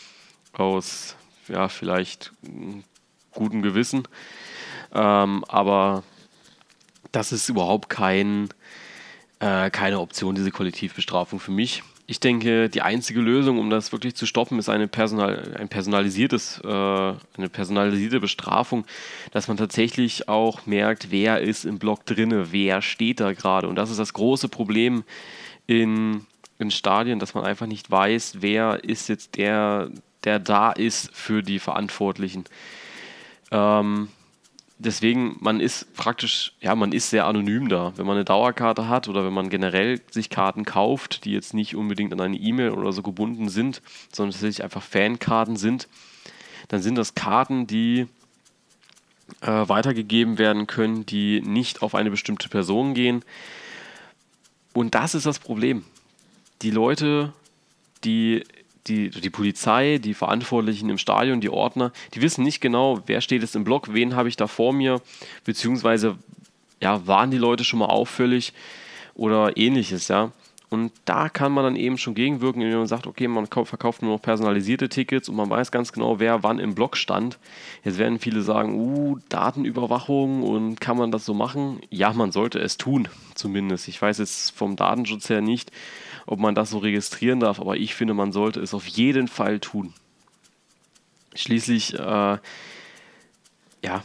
aus 0.55 1.17
ja, 1.49 1.69
vielleicht 1.69 2.33
gutem 3.33 3.61
Gewissen. 3.61 4.09
Ähm, 4.95 5.45
aber 5.49 6.05
das 7.13 7.33
ist 7.33 7.49
überhaupt 7.49 7.91
kein 7.91 8.49
äh, 9.45 9.71
keine 9.71 10.01
Option, 10.01 10.35
diese 10.35 10.51
Kollektivbestrafung 10.51 11.39
für 11.39 11.51
mich. 11.51 11.83
Ich 12.07 12.19
denke, 12.19 12.71
die 12.71 12.81
einzige 12.81 13.21
Lösung, 13.21 13.59
um 13.59 13.69
das 13.69 13.93
wirklich 13.93 14.15
zu 14.15 14.25
stoppen, 14.25 14.59
ist 14.59 14.71
eine, 14.71 14.89
Personal, 14.89 15.55
ein 15.59 15.69
personalisiertes, 15.69 16.61
äh, 16.65 16.69
eine 16.69 17.49
personalisierte 17.51 18.21
Bestrafung, 18.21 18.87
dass 19.33 19.49
man 19.49 19.59
tatsächlich 19.59 20.29
auch 20.29 20.65
merkt, 20.65 21.11
wer 21.11 21.41
ist 21.41 21.67
im 21.67 21.79
Block 21.79 22.07
drinne, 22.07 22.53
wer 22.53 22.81
steht 22.81 23.21
da 23.21 23.33
gerade. 23.33 23.69
Und 23.69 23.77
das 23.77 23.91
ist 23.91 23.99
das 23.99 24.15
große 24.15 24.49
Problem 24.49 25.05
in, 25.67 26.27
in 26.59 26.71
Stadien, 26.71 27.19
dass 27.19 27.35
man 27.35 27.45
einfach 27.45 27.67
nicht 27.67 27.91
weiß, 27.91 28.37
wer 28.41 28.83
ist 28.85 29.09
jetzt 29.09 29.37
der, 29.37 29.91
der 30.25 30.39
da 30.39 30.73
ist 30.73 31.15
für 31.15 31.43
die 31.43 31.59
Verantwortlichen. 31.59 32.45
Ähm, 33.51 34.09
deswegen, 34.79 35.37
man 35.41 35.61
ist 35.61 35.95
praktisch, 35.95 36.53
ja, 36.61 36.75
man 36.75 36.93
ist 36.93 37.11
sehr 37.11 37.27
anonym 37.27 37.69
da. 37.69 37.93
Wenn 37.97 38.07
man 38.07 38.17
eine 38.17 38.25
Dauerkarte 38.25 38.89
hat 38.89 39.09
oder 39.09 39.25
wenn 39.25 39.33
man 39.33 39.51
generell 39.51 40.01
sich 40.11 40.31
Karten 40.31 40.65
kauft, 40.65 41.25
die 41.25 41.33
jetzt 41.33 41.55
nicht 41.55 41.77
unbedingt 41.77 42.13
an 42.13 42.21
eine 42.21 42.37
E-Mail 42.37 42.71
oder 42.71 42.93
so 42.93 43.03
gebunden 43.03 43.49
sind, 43.49 43.83
sondern 44.13 44.33
tatsächlich 44.33 44.65
einfach 44.65 44.83
Fankarten 44.83 45.57
sind, 45.57 45.89
dann 46.69 46.83
sind 46.83 46.97
das 46.97 47.15
Karten, 47.15 47.67
die 47.67 48.07
äh, 49.41 49.47
weitergegeben 49.47 50.39
werden 50.39 50.67
können, 50.67 51.07
die 51.07 51.41
nicht 51.41 51.83
auf 51.83 51.95
eine 51.95 52.11
bestimmte 52.11 52.49
Person 52.49 52.95
gehen. 52.95 53.25
Und 54.73 54.95
das 54.95 55.15
ist 55.15 55.27
das 55.27 55.39
Problem. 55.39 55.85
Die 56.63 56.71
Leute, 56.71 57.33
die 58.05 58.45
die, 58.87 59.11
die 59.11 59.31
Polizei, 59.31 59.99
die 59.99 60.15
Verantwortlichen 60.15 60.91
im 60.91 60.99
Stadion, 60.99 61.41
die 61.41 61.51
Ordner, 61.51 61.93
die 62.15 62.23
wissen 62.23 62.45
nicht 62.45 62.61
genau, 62.61 63.03
wer 63.07 63.21
steht 63.21 63.43
jetzt 63.43 63.57
im 63.57 63.65
Block, 63.65 63.95
wen 63.95 64.15
habe 64.15 64.29
ich 64.29 64.37
da 64.37 64.47
vor 64.47 64.73
mir, 64.73 65.01
beziehungsweise 65.45 66.17
ja, 66.81 67.07
waren 67.07 67.31
die 67.31 67.39
Leute 67.39 67.65
schon 67.65 67.79
mal 67.79 67.87
auffällig 67.87 68.53
oder 69.15 69.57
ähnliches, 69.57 70.09
ja. 70.09 70.33
Und 70.71 70.93
da 71.05 71.29
kann 71.29 71.53
man 71.53 71.63
dann 71.63 71.77
eben 71.77 71.99
schon 71.99 72.17
gegenwirken, 72.17 72.61
indem 72.61 72.79
man 72.79 72.89
sagt, 72.89 73.07
okay, 73.07 73.29
man 73.29 73.47
verkauft 73.47 74.03
nur 74.03 74.13
noch 74.13 74.23
personalisierte 74.23 74.89
Tickets 74.89 75.29
und 75.29 75.37
man 75.37 75.49
weiß 75.49 75.71
ganz 75.71 75.93
genau, 75.93 76.19
wer 76.19 76.43
wann 76.43 76.59
im 76.59 76.75
Block 76.75 76.97
stand. 76.97 77.39
Jetzt 77.85 77.99
werden 77.99 78.19
viele 78.19 78.43
sagen, 78.43 78.75
uh, 78.75 79.19
Datenüberwachung 79.29 80.43
und 80.43 80.81
kann 80.81 80.97
man 80.97 81.13
das 81.13 81.27
so 81.27 81.33
machen? 81.33 81.81
Ja, 81.91 82.13
man 82.13 82.33
sollte 82.33 82.59
es 82.59 82.77
tun, 82.77 83.09
zumindest. 83.37 83.87
Ich 83.87 84.03
weiß 84.03 84.19
jetzt 84.19 84.51
vom 84.51 84.75
Datenschutz 84.75 85.29
her 85.29 85.43
nicht, 85.43 85.71
ob 86.27 86.39
man 86.39 86.55
das 86.55 86.71
so 86.71 86.79
registrieren 86.79 87.41
darf, 87.41 87.61
aber 87.61 87.77
ich 87.77 87.95
finde, 87.95 88.15
man 88.15 88.33
sollte 88.33 88.61
es 88.61 88.75
auf 88.75 88.87
jeden 88.87 89.29
Fall 89.29 89.61
tun. 89.61 89.93
Schließlich, 91.35 91.95
äh, 91.99 92.39
ja, 93.83 94.03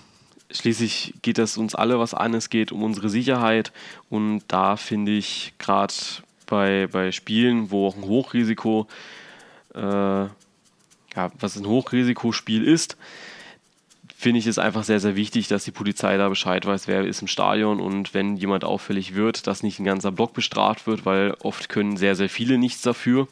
schließlich 0.51 1.13
geht 1.21 1.38
das 1.38 1.57
uns 1.57 1.75
alle 1.75 1.99
was 1.99 2.13
an. 2.13 2.33
Es 2.33 2.49
geht 2.49 2.71
um 2.71 2.83
unsere 2.83 3.09
Sicherheit 3.09 3.71
und 4.09 4.43
da 4.47 4.75
finde 4.75 5.11
ich 5.11 5.53
gerade 5.59 5.93
bei, 6.47 6.88
bei 6.91 7.11
Spielen, 7.11 7.71
wo 7.71 7.88
auch 7.88 7.95
ein 7.95 8.03
Hochrisiko, 8.03 8.88
äh, 9.75 9.79
ja, 9.79 11.31
was 11.39 11.55
ein 11.55 11.67
Hochrisikospiel 11.67 12.63
ist, 12.63 12.97
finde 14.19 14.39
ich 14.39 14.47
es 14.47 14.59
einfach 14.59 14.83
sehr, 14.83 14.99
sehr 14.99 15.15
wichtig, 15.15 15.47
dass 15.47 15.63
die 15.63 15.71
Polizei 15.71 16.17
da 16.17 16.27
Bescheid 16.27 16.65
weiß, 16.65 16.89
wer 16.89 17.05
ist 17.05 17.21
im 17.21 17.29
Stadion 17.29 17.79
und 17.79 18.13
wenn 18.13 18.35
jemand 18.35 18.65
auffällig 18.65 19.15
wird, 19.15 19.47
dass 19.47 19.63
nicht 19.63 19.79
ein 19.79 19.85
ganzer 19.85 20.11
Block 20.11 20.33
bestraft 20.33 20.88
wird, 20.88 21.05
weil 21.05 21.38
oft 21.41 21.69
können 21.69 21.95
sehr, 21.95 22.17
sehr 22.17 22.27
viele 22.27 22.57
nichts 22.57 22.81
dafür, 22.81 23.29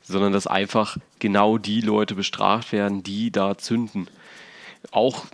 sondern 0.00 0.32
dass 0.32 0.46
einfach 0.46 0.96
genau 1.18 1.58
die 1.58 1.82
Leute 1.82 2.14
bestraft 2.14 2.72
werden, 2.72 3.02
die 3.02 3.30
da 3.30 3.58
zünden. 3.58 4.08
Auch 4.90 5.26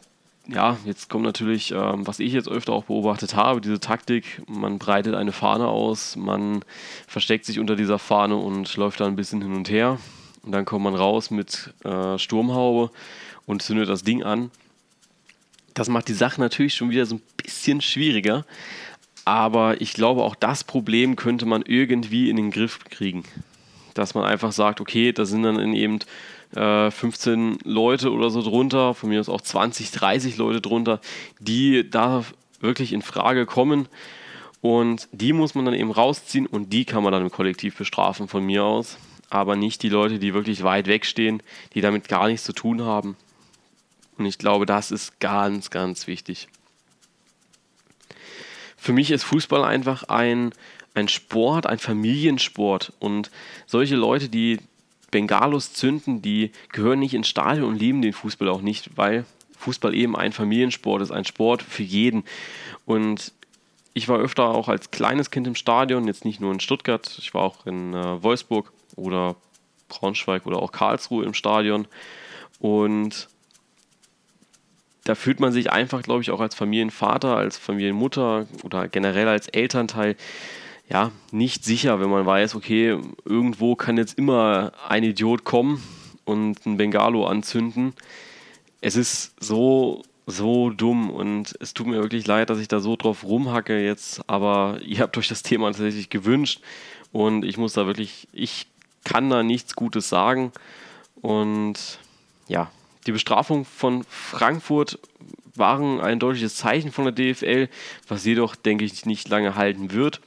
ja, 0.49 0.77
jetzt 0.85 1.09
kommt 1.09 1.27
natürlich, 1.27 1.71
ähm, 1.71 2.05
was 2.05 2.19
ich 2.19 2.33
jetzt 2.33 2.49
öfter 2.49 2.73
auch 2.73 2.87
beobachtet 2.87 3.37
habe, 3.37 3.61
diese 3.61 3.79
Taktik, 3.79 4.43
man 4.49 4.81
breitet 4.81 5.15
eine 5.15 5.31
Fahne 5.31 5.69
aus, 5.69 6.17
man 6.17 6.65
versteckt 7.07 7.45
sich 7.45 7.61
unter 7.61 7.77
dieser 7.77 8.01
Fahne 8.01 8.35
und 8.35 8.77
läuft 8.77 8.99
da 8.99 9.07
ein 9.07 9.15
bisschen 9.15 9.43
hin 9.43 9.55
und 9.55 9.71
her. 9.71 9.99
Und 10.43 10.51
dann 10.51 10.65
kommt 10.65 10.83
man 10.83 10.97
raus 10.97 11.31
mit 11.31 11.73
äh, 11.85 12.19
Sturmhaube 12.19 12.91
und 13.47 13.63
zündet 13.63 13.89
das 13.89 14.03
Ding 14.03 14.25
an. 14.25 14.51
Das 15.75 15.89
macht 15.89 16.09
die 16.09 16.15
Sache 16.15 16.41
natürlich 16.41 16.75
schon 16.75 16.91
wieder 16.91 17.07
so 17.07 17.17
ein 17.17 17.23
bisschen 17.37 17.81
schwieriger. 17.81 18.45
Aber 19.25 19.81
ich 19.81 19.95
glaube, 19.95 20.25
auch 20.25 20.35
das 20.35 20.65
Problem 20.65 21.17
könnte 21.17 21.47
man 21.47 21.63
irgendwie 21.63 22.29
in 22.29 22.37
den 22.37 22.51
Griff 22.51 22.81
kriegen. 22.85 23.25
Dass 23.95 24.15
man 24.15 24.25
einfach 24.25 24.53
sagt, 24.53 24.81
okay, 24.81 25.13
da 25.13 25.25
sind 25.25 25.45
dann 25.45 25.75
eben 25.75 26.01
äh, 26.57 26.91
15 26.91 27.59
Leute 27.65 28.13
oder 28.13 28.31
so 28.31 28.43
drunter, 28.43 28.95
von 28.95 29.11
mir 29.11 29.21
aus 29.21 29.29
auch 29.29 29.41
20, 29.41 29.91
30 29.91 30.37
Leute 30.37 30.61
drunter, 30.61 31.01
die 31.39 31.89
da 31.89 32.25
wirklich 32.61 32.93
in 32.93 33.03
Frage 33.03 33.47
kommen. 33.47 33.89
Und 34.61 35.09
die 35.13 35.33
muss 35.33 35.55
man 35.55 35.65
dann 35.65 35.75
eben 35.75 35.91
rausziehen 35.91 36.47
und 36.47 36.73
die 36.73 36.85
kann 36.85 37.03
man 37.03 37.13
dann 37.13 37.23
im 37.23 37.31
Kollektiv 37.31 37.77
bestrafen 37.77 38.29
von 38.29 38.45
mir 38.45 38.65
aus. 38.65 38.97
Aber 39.29 39.57
nicht 39.57 39.83
die 39.83 39.89
Leute, 39.89 40.19
die 40.19 40.35
wirklich 40.35 40.63
weit 40.63 40.87
wegstehen, 40.87 41.43
die 41.75 41.81
damit 41.81 42.09
gar 42.09 42.29
nichts 42.29 42.45
zu 42.45 42.53
tun 42.53 42.83
haben. 42.83 43.17
Und 44.17 44.27
ich 44.27 44.39
glaube, 44.39 44.67
das 44.67 44.91
ist 44.91 45.21
ganz, 45.21 45.71
ganz 45.71 46.07
wichtig. 46.07 46.49
Für 48.77 48.93
mich 48.93 49.11
ist 49.11 49.25
Fußball 49.25 49.65
einfach 49.65 50.05
ein, 50.05 50.53
ein 50.95 51.09
Sport, 51.09 51.67
ein 51.67 51.79
Familiensport. 51.79 52.93
Und 52.99 53.31
solche 53.67 53.97
Leute, 53.97 54.29
die 54.29 54.59
Bengalos 55.11 55.73
zünden, 55.73 56.23
die 56.23 56.51
gehören 56.73 56.99
nicht 56.99 57.15
ins 57.15 57.29
Stadion 57.29 57.69
und 57.69 57.79
lieben 57.79 58.03
den 58.03 58.13
Fußball 58.13 58.49
auch 58.49 58.63
nicht, 58.63 58.97
weil 58.97 59.25
Fußball 59.59 59.95
eben 59.95 60.17
ein 60.17 60.33
Familiensport 60.33 61.03
ist, 61.03 61.13
ein 61.13 61.25
Sport 61.25 61.63
für 61.63 61.83
jeden. 61.83 62.25
Und 62.87 63.33
ich 63.95 64.09
war 64.09 64.19
öfter 64.19 64.49
auch 64.49 64.69
als 64.69 64.91
kleines 64.91 65.31
Kind 65.31 65.47
im 65.47 65.55
Stadion, 65.55 66.07
jetzt 66.07 66.25
nicht 66.25 66.41
nur 66.41 66.53
in 66.53 66.61
Stuttgart, 66.61 67.15
ich 67.19 67.35
war 67.35 67.43
auch 67.43 67.67
in 67.67 67.95
äh, 67.95 68.23
Wolfsburg 68.23 68.73
oder 68.97 69.37
Braunschweig 69.89 70.47
oder 70.47 70.61
auch 70.61 70.73
Karlsruhe 70.73 71.25
im 71.25 71.35
Stadion. 71.35 71.87
Und 72.59 73.29
da 75.05 75.15
fühlt 75.15 75.41
man 75.41 75.53
sich 75.53 75.73
einfach, 75.73 76.03
glaube 76.03 76.23
ich, 76.23 76.31
auch 76.31 76.41
als 76.41 76.55
Familienvater, 76.55 77.37
als 77.37 77.59
Familienmutter 77.59 78.47
oder 78.63 78.89
generell 78.89 79.29
als 79.29 79.49
Elternteil 79.49 80.17
ja, 80.89 81.11
nicht 81.31 81.65
sicher, 81.65 82.01
wenn 82.01 82.11
man 82.11 82.27
weiß, 82.27 82.55
okay, 82.55 82.99
irgendwo 83.25 83.77
kann 83.77 83.97
jetzt 83.97 84.19
immer 84.19 84.73
ein 84.89 85.05
Idiot 85.05 85.45
kommen 85.45 85.83
und 86.25 86.67
ein 86.67 86.77
Bengalo 86.77 87.27
anzünden. 87.27 87.95
Es 88.81 88.97
ist 88.97 89.33
so, 89.43 90.03
so 90.27 90.71
dumm 90.71 91.11
und 91.11 91.55
es 91.61 91.73
tut 91.73 91.87
mir 91.87 92.03
wirklich 92.03 92.27
leid, 92.27 92.51
dass 92.51 92.59
ich 92.59 92.69
da 92.69 92.81
so 92.81 92.97
drauf 92.97 93.25
rumhacke 93.25 93.83
jetzt, 93.83 94.29
aber 94.29 94.79
ihr 94.85 94.99
habt 94.99 95.17
euch 95.17 95.29
das 95.29 95.43
Thema 95.43 95.69
tatsächlich 95.69 96.11
gewünscht 96.11 96.61
und 97.11 97.45
ich 97.45 97.57
muss 97.57 97.73
da 97.73 97.87
wirklich, 97.87 98.29
ich 98.33 98.67
kann 99.05 99.31
da 99.31 99.43
nichts 99.43 99.75
Gutes 99.75 100.09
sagen 100.09 100.53
und 101.23 101.99
ja, 102.49 102.71
die 103.07 103.13
Bestrafung 103.13 103.65
von 103.65 104.05
Frankfurt 104.09 104.99
waren 105.55 106.01
ein 106.01 106.19
deutliches 106.19 106.57
Zeichen 106.57 106.93
von 106.93 107.05
der 107.05 107.13
DFL, 107.13 107.69
was 108.09 108.25
jedoch, 108.25 108.57
denke 108.57 108.85
ich, 108.85 109.05
nicht 109.07 109.29
lange 109.29 109.55
halten 109.55 109.93
wird. 109.93 110.21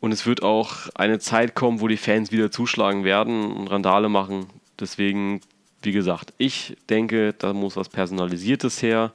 Und 0.00 0.12
es 0.12 0.24
wird 0.24 0.42
auch 0.42 0.88
eine 0.94 1.18
Zeit 1.18 1.54
kommen, 1.54 1.80
wo 1.80 1.88
die 1.88 1.98
Fans 1.98 2.32
wieder 2.32 2.50
zuschlagen 2.50 3.04
werden 3.04 3.52
und 3.52 3.68
Randale 3.68 4.08
machen. 4.08 4.46
Deswegen, 4.78 5.42
wie 5.82 5.92
gesagt, 5.92 6.32
ich 6.38 6.76
denke, 6.88 7.34
da 7.34 7.52
muss 7.52 7.76
was 7.76 7.90
Personalisiertes 7.90 8.80
her. 8.80 9.12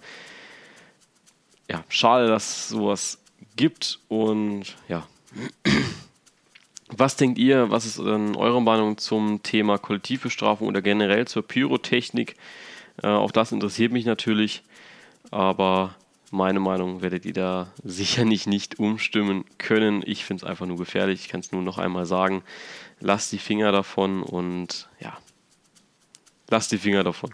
Ja, 1.69 1.83
schade, 1.89 2.27
dass 2.27 2.69
sowas 2.69 3.17
gibt. 3.55 3.99
Und 4.09 4.75
ja. 4.87 5.07
Was 6.89 7.15
denkt 7.15 7.39
ihr, 7.39 7.71
was 7.71 7.87
ist 7.87 7.99
eure 7.99 8.61
Meinung 8.61 8.99
zum 8.99 9.41
Thema 9.41 9.79
Kollektivbestrafung 9.79 10.67
oder 10.67 10.83
generell 10.83 11.25
zur 11.25 11.41
Pyrotechnik? 11.41 12.35
Äh, 13.01 13.07
auch 13.07 13.31
das 13.31 13.51
interessiert 13.51 13.91
mich 13.91 14.05
natürlich, 14.05 14.63
aber 15.31 15.95
meine 16.31 16.59
Meinung 16.59 17.01
werdet 17.01 17.25
ihr 17.25 17.33
da 17.33 17.71
sicherlich 17.83 18.47
nicht 18.47 18.79
umstimmen 18.79 19.45
können. 19.57 20.03
Ich 20.05 20.25
finde 20.25 20.45
es 20.45 20.49
einfach 20.49 20.65
nur 20.65 20.77
gefährlich. 20.77 21.21
Ich 21.21 21.29
kann 21.29 21.39
es 21.39 21.51
nur 21.51 21.61
noch 21.61 21.77
einmal 21.77 22.05
sagen. 22.05 22.43
Lasst 22.99 23.31
die 23.31 23.39
Finger 23.39 23.71
davon 23.71 24.23
und 24.23 24.87
ja, 24.99 25.17
lasst 26.49 26.71
die 26.71 26.77
Finger 26.77 27.03
davon. 27.03 27.31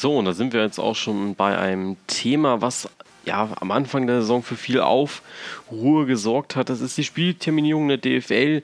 So, 0.00 0.16
und 0.16 0.26
da 0.26 0.32
sind 0.32 0.52
wir 0.52 0.62
jetzt 0.62 0.78
auch 0.78 0.94
schon 0.94 1.34
bei 1.34 1.58
einem 1.58 1.96
Thema, 2.06 2.60
was 2.60 2.88
ja 3.24 3.50
am 3.58 3.72
Anfang 3.72 4.06
der 4.06 4.20
Saison 4.20 4.44
für 4.44 4.54
viel 4.54 4.78
Aufruhr 4.80 6.06
gesorgt 6.06 6.54
hat. 6.54 6.68
Das 6.68 6.80
ist 6.80 6.96
die 6.98 7.02
Spielterminierung 7.02 7.88
der 7.88 7.96
DFL. 7.96 8.62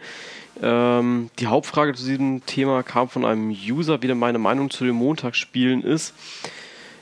Ähm, 0.63 1.31
die 1.41 1.49
Hauptfrage 1.49 1.95
zu 1.95 2.07
diesem 2.07 2.47
Thema 2.47 2.85
kam 2.85 3.09
von 3.09 3.25
einem 3.25 3.51
User, 3.51 4.01
wie 4.01 4.07
denn 4.07 4.19
meine 4.21 4.39
Meinung 4.39 4.71
zu 4.71 4.85
den 4.85 4.95
Montagsspielen 4.95 5.83
ist. 5.83 6.15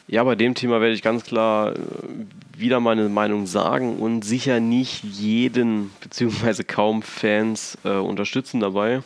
Ja, 0.09 0.25
bei 0.25 0.35
dem 0.35 0.55
Thema 0.55 0.81
werde 0.81 0.95
ich 0.95 1.03
ganz 1.03 1.25
klar 1.25 1.75
äh, 1.75 1.79
wieder 2.57 2.81
meine 2.81 3.11
Meinung 3.11 3.47
sagen 3.47 3.99
und 3.99 4.25
sicher 4.25 4.61
nicht 4.61 5.05
jeden 5.05 5.91
bzw. 6.01 6.65
kaum 6.65 7.03
Fans 7.03 7.77
äh, 7.85 7.91
unterstützen 7.91 8.61
dabei. 8.61 9.03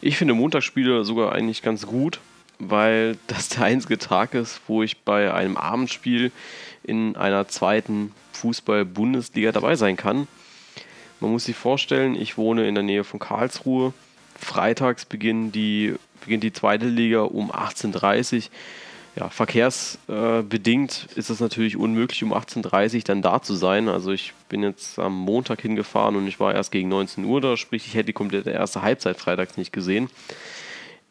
Ich 0.00 0.16
finde 0.16 0.32
Montagsspiele 0.32 1.04
sogar 1.04 1.32
eigentlich 1.32 1.60
ganz 1.60 1.86
gut 1.86 2.20
weil 2.70 3.16
das 3.26 3.48
der 3.50 3.64
einzige 3.64 3.98
Tag 3.98 4.34
ist, 4.34 4.60
wo 4.66 4.82
ich 4.82 4.98
bei 5.02 5.32
einem 5.32 5.56
Abendspiel 5.56 6.32
in 6.82 7.16
einer 7.16 7.48
zweiten 7.48 8.12
Fußball-Bundesliga 8.32 9.52
dabei 9.52 9.76
sein 9.76 9.96
kann. 9.96 10.26
Man 11.20 11.30
muss 11.30 11.44
sich 11.44 11.56
vorstellen, 11.56 12.16
ich 12.16 12.36
wohne 12.36 12.66
in 12.66 12.74
der 12.74 12.82
Nähe 12.82 13.04
von 13.04 13.20
Karlsruhe. 13.20 13.92
Freitags 14.36 15.04
beginnt 15.04 15.54
die, 15.54 15.94
beginnt 16.20 16.42
die 16.42 16.52
zweite 16.52 16.86
Liga 16.86 17.20
um 17.20 17.52
18.30 17.52 18.36
Uhr. 18.36 18.42
Ja, 19.14 19.28
verkehrsbedingt 19.28 21.08
ist 21.16 21.28
es 21.28 21.38
natürlich 21.38 21.76
unmöglich, 21.76 22.24
um 22.24 22.32
18.30 22.32 22.96
Uhr 22.96 23.02
dann 23.04 23.22
da 23.22 23.42
zu 23.42 23.54
sein. 23.54 23.88
Also 23.88 24.10
ich 24.10 24.32
bin 24.48 24.62
jetzt 24.62 24.98
am 24.98 25.14
Montag 25.14 25.60
hingefahren 25.60 26.16
und 26.16 26.26
ich 26.26 26.40
war 26.40 26.54
erst 26.54 26.72
gegen 26.72 26.88
19 26.88 27.24
Uhr 27.24 27.40
da, 27.42 27.58
sprich 27.58 27.86
ich 27.86 27.94
hätte 27.94 28.06
die 28.06 28.14
komplette 28.14 28.50
erste 28.50 28.80
Halbzeit 28.80 29.18
freitags 29.18 29.58
nicht 29.58 29.72
gesehen. 29.72 30.08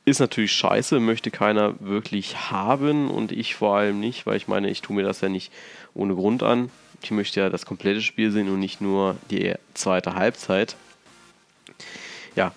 Ist 0.04 0.20
natürlich 0.20 0.54
scheiße, 0.54 1.00
möchte 1.00 1.30
keiner 1.30 1.76
wirklich 1.80 2.50
haben 2.50 3.12
und 3.12 3.32
ich 3.32 3.56
vor 3.56 3.78
allem 3.78 4.00
nicht, 4.00 4.26
weil 4.26 4.38
ich 4.38 4.48
meine, 4.48 4.70
ich 4.70 4.82
tue 4.82 4.96
mir 4.96 5.04
das 5.04 5.22
ja 5.22 5.30
nicht 5.30 5.52
ohne 5.94 6.16
Grund 6.16 6.42
an. 6.42 6.72
Ich 7.04 7.12
möchte 7.12 7.40
ja 7.40 7.50
das 7.50 7.66
komplette 7.66 8.02
Spiel 8.02 8.32
sehen 8.32 8.50
und 8.50 8.60
nicht 8.60 8.82
nur 8.82 9.18
die 9.30 9.54
zweite 9.74 10.16
Halbzeit. 10.16 10.76
Ja, 12.36 12.54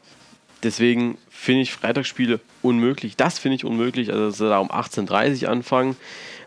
deswegen 0.63 1.19
finde 1.29 1.63
ich 1.63 1.73
Freitagsspiele 1.73 2.41
unmöglich. 2.63 3.17
Das 3.17 3.39
finde 3.39 3.57
ich 3.57 3.65
unmöglich, 3.65 4.11
also 4.11 4.27
dass 4.27 4.39
sie 4.39 4.49
da 4.49 4.59
um 4.59 4.71
18.30 4.71 5.43
Uhr 5.43 5.51
anfangen. 5.51 5.97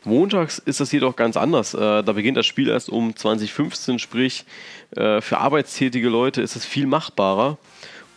Montags 0.03 0.57
ist 0.57 0.79
das 0.79 0.91
jedoch 0.91 1.15
ganz 1.15 1.37
anders. 1.37 1.73
Äh, 1.73 2.03
da 2.03 2.13
beginnt 2.13 2.37
das 2.37 2.45
Spiel 2.45 2.69
erst 2.69 2.89
um 2.89 3.15
2015, 3.15 3.99
sprich 3.99 4.45
äh, 4.95 5.21
für 5.21 5.37
arbeitstätige 5.37 6.09
Leute 6.09 6.41
ist 6.41 6.55
es 6.55 6.65
viel 6.65 6.87
machbarer. 6.87 7.57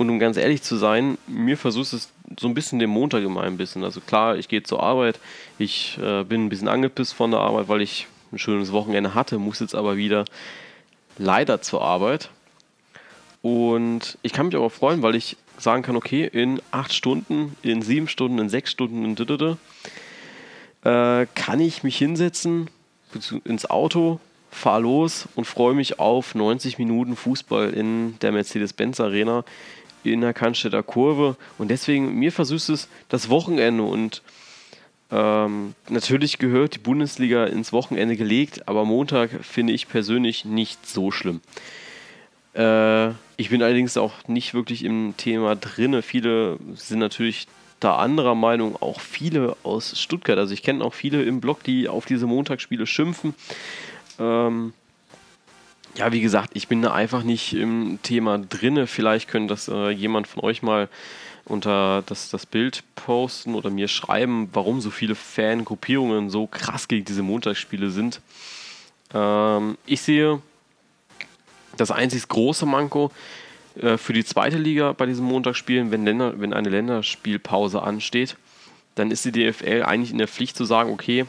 Und 0.00 0.08
um 0.08 0.18
ganz 0.18 0.38
ehrlich 0.38 0.62
zu 0.62 0.76
sein, 0.76 1.18
mir 1.26 1.58
versucht 1.58 1.92
es 1.92 2.08
so 2.40 2.48
ein 2.48 2.54
bisschen 2.54 2.78
den 2.78 2.88
Montag 2.88 3.22
immer 3.22 3.42
ein 3.42 3.58
bisschen. 3.58 3.84
Also 3.84 4.00
klar, 4.00 4.38
ich 4.38 4.48
gehe 4.48 4.62
zur 4.62 4.82
Arbeit, 4.82 5.20
ich 5.58 5.98
äh, 5.98 6.24
bin 6.24 6.46
ein 6.46 6.48
bisschen 6.48 6.68
angepisst 6.68 7.12
von 7.12 7.30
der 7.30 7.40
Arbeit, 7.40 7.68
weil 7.68 7.82
ich 7.82 8.06
ein 8.32 8.38
schönes 8.38 8.72
Wochenende 8.72 9.14
hatte, 9.14 9.36
muss 9.36 9.60
jetzt 9.60 9.74
aber 9.74 9.98
wieder 9.98 10.24
leider 11.18 11.60
zur 11.60 11.82
Arbeit. 11.82 12.30
Und 13.42 14.16
ich 14.22 14.32
kann 14.32 14.46
mich 14.46 14.56
aber 14.56 14.70
freuen, 14.70 15.02
weil 15.02 15.16
ich 15.16 15.36
sagen 15.58 15.82
kann, 15.82 15.96
okay, 15.96 16.24
in 16.24 16.62
acht 16.70 16.94
Stunden, 16.94 17.54
in 17.60 17.82
sieben 17.82 18.08
Stunden, 18.08 18.38
in 18.38 18.48
sechs 18.48 18.70
Stunden, 18.70 19.04
in 19.04 19.16
dödödö, 19.16 19.56
äh, 20.82 21.26
kann 21.34 21.60
ich 21.60 21.82
mich 21.82 21.98
hinsetzen 21.98 22.70
ins 23.44 23.68
Auto, 23.68 24.18
fahre 24.50 24.80
los 24.80 25.28
und 25.34 25.44
freue 25.44 25.74
mich 25.74 25.98
auf 25.98 26.34
90 26.34 26.78
Minuten 26.78 27.16
Fußball 27.16 27.68
in 27.74 28.18
der 28.20 28.32
Mercedes-Benz 28.32 28.98
Arena 28.98 29.44
in 30.04 30.20
der 30.20 30.34
Cannstätter 30.34 30.82
Kurve. 30.82 31.36
Und 31.58 31.70
deswegen, 31.70 32.14
mir 32.14 32.32
versüßt 32.32 32.70
es 32.70 32.88
das 33.08 33.28
Wochenende. 33.28 33.82
Und 33.82 34.22
ähm, 35.10 35.74
natürlich 35.88 36.38
gehört 36.38 36.76
die 36.76 36.78
Bundesliga 36.78 37.44
ins 37.46 37.72
Wochenende 37.72 38.16
gelegt, 38.16 38.68
aber 38.68 38.84
Montag 38.84 39.44
finde 39.44 39.72
ich 39.72 39.88
persönlich 39.88 40.44
nicht 40.44 40.86
so 40.86 41.10
schlimm. 41.10 41.40
Äh, 42.54 43.10
ich 43.36 43.50
bin 43.50 43.62
allerdings 43.62 43.96
auch 43.96 44.28
nicht 44.28 44.54
wirklich 44.54 44.84
im 44.84 45.14
Thema 45.16 45.56
drin. 45.56 46.02
Viele 46.02 46.58
sind 46.74 46.98
natürlich 46.98 47.46
da 47.80 47.96
anderer 47.96 48.34
Meinung, 48.34 48.76
auch 48.80 49.00
viele 49.00 49.56
aus 49.62 49.98
Stuttgart. 49.98 50.38
Also 50.38 50.52
ich 50.52 50.62
kenne 50.62 50.84
auch 50.84 50.94
viele 50.94 51.22
im 51.22 51.40
Blog, 51.40 51.64
die 51.64 51.88
auf 51.88 52.04
diese 52.04 52.26
Montagsspiele 52.26 52.86
schimpfen. 52.86 53.34
Ähm, 54.18 54.74
ja, 55.96 56.12
wie 56.12 56.20
gesagt, 56.20 56.50
ich 56.54 56.68
bin 56.68 56.82
da 56.82 56.92
einfach 56.92 57.22
nicht 57.22 57.52
im 57.54 57.98
Thema 58.02 58.38
drinne. 58.38 58.86
Vielleicht 58.86 59.28
könnte 59.28 59.52
das 59.52 59.68
äh, 59.68 59.90
jemand 59.90 60.26
von 60.26 60.42
euch 60.42 60.62
mal 60.62 60.88
unter 61.44 62.02
das, 62.06 62.30
das 62.30 62.46
Bild 62.46 62.84
posten 62.94 63.54
oder 63.54 63.70
mir 63.70 63.88
schreiben, 63.88 64.48
warum 64.52 64.80
so 64.80 64.90
viele 64.90 65.14
Fangruppierungen 65.14 66.30
so 66.30 66.46
krass 66.46 66.86
gegen 66.86 67.04
diese 67.04 67.22
Montagsspiele 67.22 67.90
sind. 67.90 68.20
Ähm, 69.12 69.76
ich 69.86 70.00
sehe 70.02 70.40
das 71.76 71.90
einzig 71.90 72.28
große 72.28 72.66
Manko 72.66 73.10
äh, 73.76 73.96
für 73.96 74.12
die 74.12 74.24
zweite 74.24 74.58
Liga 74.58 74.92
bei 74.92 75.06
diesen 75.06 75.24
Montagsspielen, 75.24 75.90
wenn, 75.90 76.04
Länder, 76.04 76.38
wenn 76.38 76.52
eine 76.52 76.68
Länderspielpause 76.68 77.82
ansteht, 77.82 78.36
dann 78.94 79.10
ist 79.10 79.24
die 79.24 79.32
DFL 79.32 79.82
eigentlich 79.82 80.12
in 80.12 80.18
der 80.18 80.28
Pflicht 80.28 80.56
zu 80.56 80.64
sagen, 80.64 80.92
okay, 80.92 81.24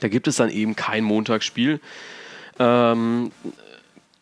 da 0.00 0.08
gibt 0.08 0.28
es 0.28 0.36
dann 0.36 0.50
eben 0.50 0.76
kein 0.76 1.04
Montagsspiel, 1.04 1.80
ähm, 2.58 3.30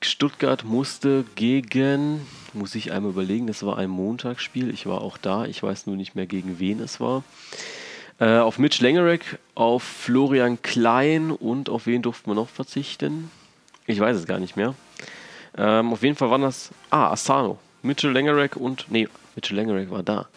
Stuttgart 0.01 0.65
musste 0.65 1.25
gegen, 1.35 2.27
muss 2.53 2.75
ich 2.75 2.93
einmal 2.93 3.13
überlegen, 3.13 3.47
das 3.47 3.65
war 3.65 3.79
ein 3.79 3.91
Montagsspiel, 3.91 4.71
ich 4.71 4.87
war 4.87 5.01
auch 5.01 5.19
da, 5.19 5.47
ich 5.47 5.63
weiß 5.63 5.87
nur 5.87 5.97
nicht 5.97 6.15
mehr 6.15 6.27
gegen 6.27 6.59
wen 6.59 6.81
es 6.81 7.01
war. 7.01 7.25
Äh, 8.21 8.39
auf 8.39 8.59
Mitch 8.59 8.83
Lengerek, 8.83 9.39
auf 9.55 9.83
Florian 9.83 10.63
Klein 10.63 11.31
und 11.31 11.69
auf 11.69 11.87
wen 11.87 12.03
durften 12.03 12.31
wir 12.31 12.35
noch 12.35 12.49
verzichten? 12.49 13.31
Ich 13.87 13.99
weiß 13.99 14.17
es 14.17 14.27
gar 14.27 14.39
nicht 14.39 14.57
mehr. 14.57 14.75
Ähm, 15.57 15.93
auf 15.93 16.03
jeden 16.03 16.17
Fall 16.17 16.31
waren 16.31 16.43
das, 16.43 16.71
ah, 16.91 17.11
Asano, 17.11 17.59
Mitchell 17.83 18.13
Lengerek 18.13 18.57
und, 18.57 18.87
nee, 18.91 19.09
Mitchell 19.35 19.57
Lengerek 19.57 19.91
war 19.91 20.03
da. 20.03 20.29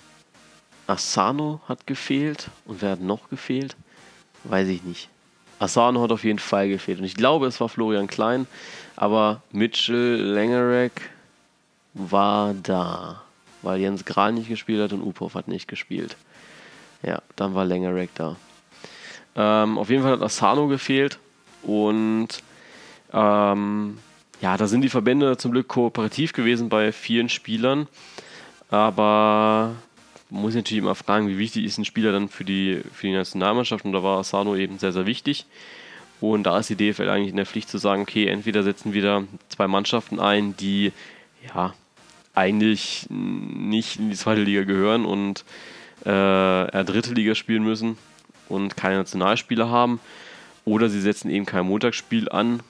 Asano 0.87 1.59
hat 1.67 1.85
gefehlt 1.85 2.49
und 2.65 2.81
wer 2.81 2.91
hat 2.91 3.01
noch 3.01 3.29
gefehlt? 3.29 3.75
Weiß 4.43 4.67
ich 4.69 4.83
nicht. 4.83 5.09
Asano 5.59 6.01
hat 6.01 6.11
auf 6.11 6.23
jeden 6.23 6.39
Fall 6.39 6.69
gefehlt. 6.69 6.99
Und 6.99 7.05
ich 7.05 7.15
glaube, 7.15 7.47
es 7.47 7.59
war 7.59 7.69
Florian 7.69 8.07
Klein, 8.07 8.47
aber 8.95 9.41
Mitchell 9.51 10.21
Lengerek 10.21 11.09
war 11.93 12.53
da, 12.53 13.23
weil 13.61 13.79
Jens 13.79 14.05
Grahl 14.05 14.33
nicht 14.33 14.49
gespielt 14.49 14.81
hat 14.81 14.93
und 14.93 15.01
Upov 15.01 15.33
hat 15.35 15.47
nicht 15.47 15.67
gespielt. 15.67 16.15
Ja, 17.03 17.21
dann 17.35 17.55
war 17.55 17.65
Lengerek 17.65 18.09
da. 18.15 18.35
Ähm, 19.35 19.77
auf 19.77 19.89
jeden 19.89 20.03
Fall 20.03 20.13
hat 20.13 20.21
Asano 20.21 20.67
gefehlt 20.67 21.19
und 21.63 22.29
ähm, 23.13 23.97
ja, 24.41 24.57
da 24.57 24.67
sind 24.67 24.81
die 24.81 24.89
Verbände 24.89 25.37
zum 25.37 25.51
Glück 25.51 25.67
kooperativ 25.67 26.33
gewesen 26.33 26.69
bei 26.69 26.91
vielen 26.91 27.29
Spielern, 27.29 27.87
aber 28.69 29.75
muss 30.29 30.55
natürlich 30.55 30.83
immer 30.83 30.95
fragen, 30.95 31.29
wie 31.29 31.37
wichtig 31.37 31.65
ist 31.65 31.77
ein 31.77 31.85
Spieler 31.85 32.11
dann 32.11 32.29
für 32.29 32.43
die, 32.43 32.81
für 32.93 33.07
die 33.07 33.13
Nationalmannschaft 33.13 33.85
und 33.85 33.93
da 33.93 34.03
war 34.03 34.19
Asano 34.19 34.55
eben 34.55 34.79
sehr, 34.79 34.91
sehr 34.91 35.05
wichtig. 35.05 35.45
Und 36.19 36.43
da 36.43 36.57
ist 36.57 36.69
die 36.69 36.75
DFL 36.75 37.09
eigentlich 37.09 37.29
in 37.29 37.35
der 37.35 37.45
Pflicht 37.45 37.69
zu 37.69 37.77
sagen, 37.77 38.01
okay, 38.01 38.27
entweder 38.27 38.63
setzen 38.63 38.93
wir 38.93 39.01
da 39.03 39.23
zwei 39.49 39.67
Mannschaften 39.67 40.19
ein, 40.19 40.57
die 40.57 40.91
ja 41.53 41.73
eigentlich 42.33 43.07
nicht 43.09 43.99
in 43.99 44.09
die 44.09 44.15
zweite 44.15 44.41
Liga 44.41 44.63
gehören 44.63 45.05
und 45.05 45.45
äh, 46.01 46.83
dritte 46.83 47.13
Liga 47.13 47.35
spielen 47.35 47.63
müssen 47.63 47.97
und 48.49 48.77
keine 48.77 48.97
Nationalspieler 48.97 49.69
haben. 49.69 49.99
Oder 50.65 50.89
sie 50.89 51.01
setzen 51.01 51.29
eben 51.29 51.45
kein 51.45 51.65
Montagsspiel 51.65 52.29
an, 52.29 52.61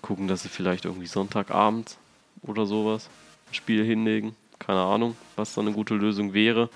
gucken, 0.00 0.28
dass 0.28 0.42
sie 0.42 0.48
vielleicht 0.48 0.84
irgendwie 0.84 1.06
Sonntagabend 1.06 1.96
oder 2.42 2.66
sowas 2.66 3.08
ein 3.50 3.54
Spiel 3.54 3.84
hinlegen. 3.84 4.36
Keine 4.64 4.80
Ahnung, 4.80 5.16
was 5.36 5.54
da 5.54 5.60
eine 5.60 5.72
gute 5.72 5.94
Lösung 5.94 6.34
wäre, 6.34 6.68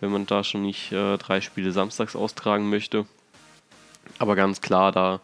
wenn 0.00 0.10
man 0.10 0.26
da 0.26 0.44
schon 0.44 0.62
nicht 0.62 0.92
äh, 0.92 1.16
drei 1.16 1.40
Spiele 1.40 1.72
samstags 1.72 2.14
austragen 2.14 2.68
möchte. 2.68 3.06
Aber 4.18 4.36
ganz 4.36 4.60
klar, 4.60 4.92
da, 4.92 5.20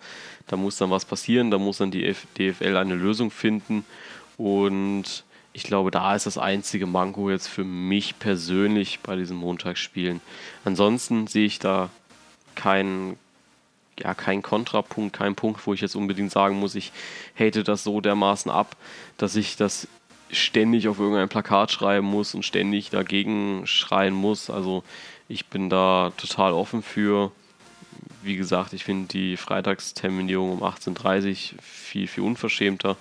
da 0.46 0.56
muss 0.56 0.78
dann 0.78 0.90
was 0.90 1.04
passieren, 1.04 1.50
da 1.50 1.58
muss 1.58 1.78
dann 1.78 1.90
die 1.90 2.14
DFL 2.38 2.76
eine 2.76 2.94
Lösung 2.94 3.30
finden. 3.30 3.84
Und 4.38 5.24
ich 5.52 5.64
glaube, 5.64 5.90
da 5.90 6.14
ist 6.14 6.24
das 6.24 6.38
einzige 6.38 6.86
Manko 6.86 7.28
jetzt 7.28 7.48
für 7.48 7.64
mich 7.64 8.18
persönlich 8.18 9.00
bei 9.00 9.16
diesen 9.16 9.36
Montagsspielen. 9.36 10.22
Ansonsten 10.64 11.26
sehe 11.26 11.46
ich 11.46 11.58
da 11.58 11.90
keinen 12.54 13.18
ja 13.98 14.14
kein 14.14 14.40
Kontrapunkt, 14.40 15.14
kein 15.14 15.34
Punkt, 15.34 15.66
wo 15.66 15.74
ich 15.74 15.82
jetzt 15.82 15.94
unbedingt 15.94 16.32
sagen 16.32 16.58
muss, 16.58 16.74
ich 16.74 16.92
hate 17.38 17.64
das 17.64 17.84
so 17.84 18.00
dermaßen 18.00 18.50
ab, 18.50 18.76
dass 19.18 19.36
ich 19.36 19.56
das 19.56 19.86
ständig 20.32 20.88
auf 20.88 20.98
irgendein 20.98 21.28
Plakat 21.28 21.72
schreiben 21.72 22.06
muss 22.06 22.34
und 22.34 22.44
ständig 22.44 22.90
dagegen 22.90 23.66
schreien 23.66 24.14
muss. 24.14 24.50
Also 24.50 24.82
ich 25.28 25.46
bin 25.46 25.70
da 25.70 26.12
total 26.16 26.52
offen 26.52 26.82
für. 26.82 27.32
Wie 28.22 28.36
gesagt, 28.36 28.72
ich 28.72 28.84
finde 28.84 29.08
die 29.08 29.36
Freitagsterminierung 29.36 30.52
um 30.52 30.62
18.30 30.62 31.54
Uhr 31.54 31.62
viel, 31.62 32.06
viel 32.06 32.24
unverschämter, 32.24 32.96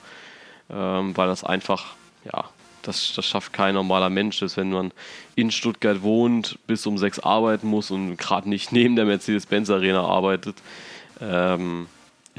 ähm, 0.70 1.16
weil 1.18 1.28
das 1.28 1.44
einfach, 1.44 1.96
ja, 2.24 2.46
das, 2.84 3.14
das 3.16 3.26
schafft 3.26 3.52
kein 3.52 3.76
normaler 3.76 4.10
Mensch, 4.10 4.40
dass 4.40 4.56
wenn 4.56 4.72
man 4.72 4.92
in 5.36 5.52
Stuttgart 5.52 6.02
wohnt, 6.02 6.58
bis 6.68 6.86
um 6.86 6.98
sechs 6.98 7.20
arbeiten 7.20 7.68
muss 7.68 7.92
und 7.92 8.16
gerade 8.18 8.48
nicht 8.48 8.72
neben 8.72 8.96
der 8.96 9.06
Mercedes-Benz 9.06 9.70
Arena 9.70 10.06
arbeitet, 10.06 10.56
ähm, 11.20 11.88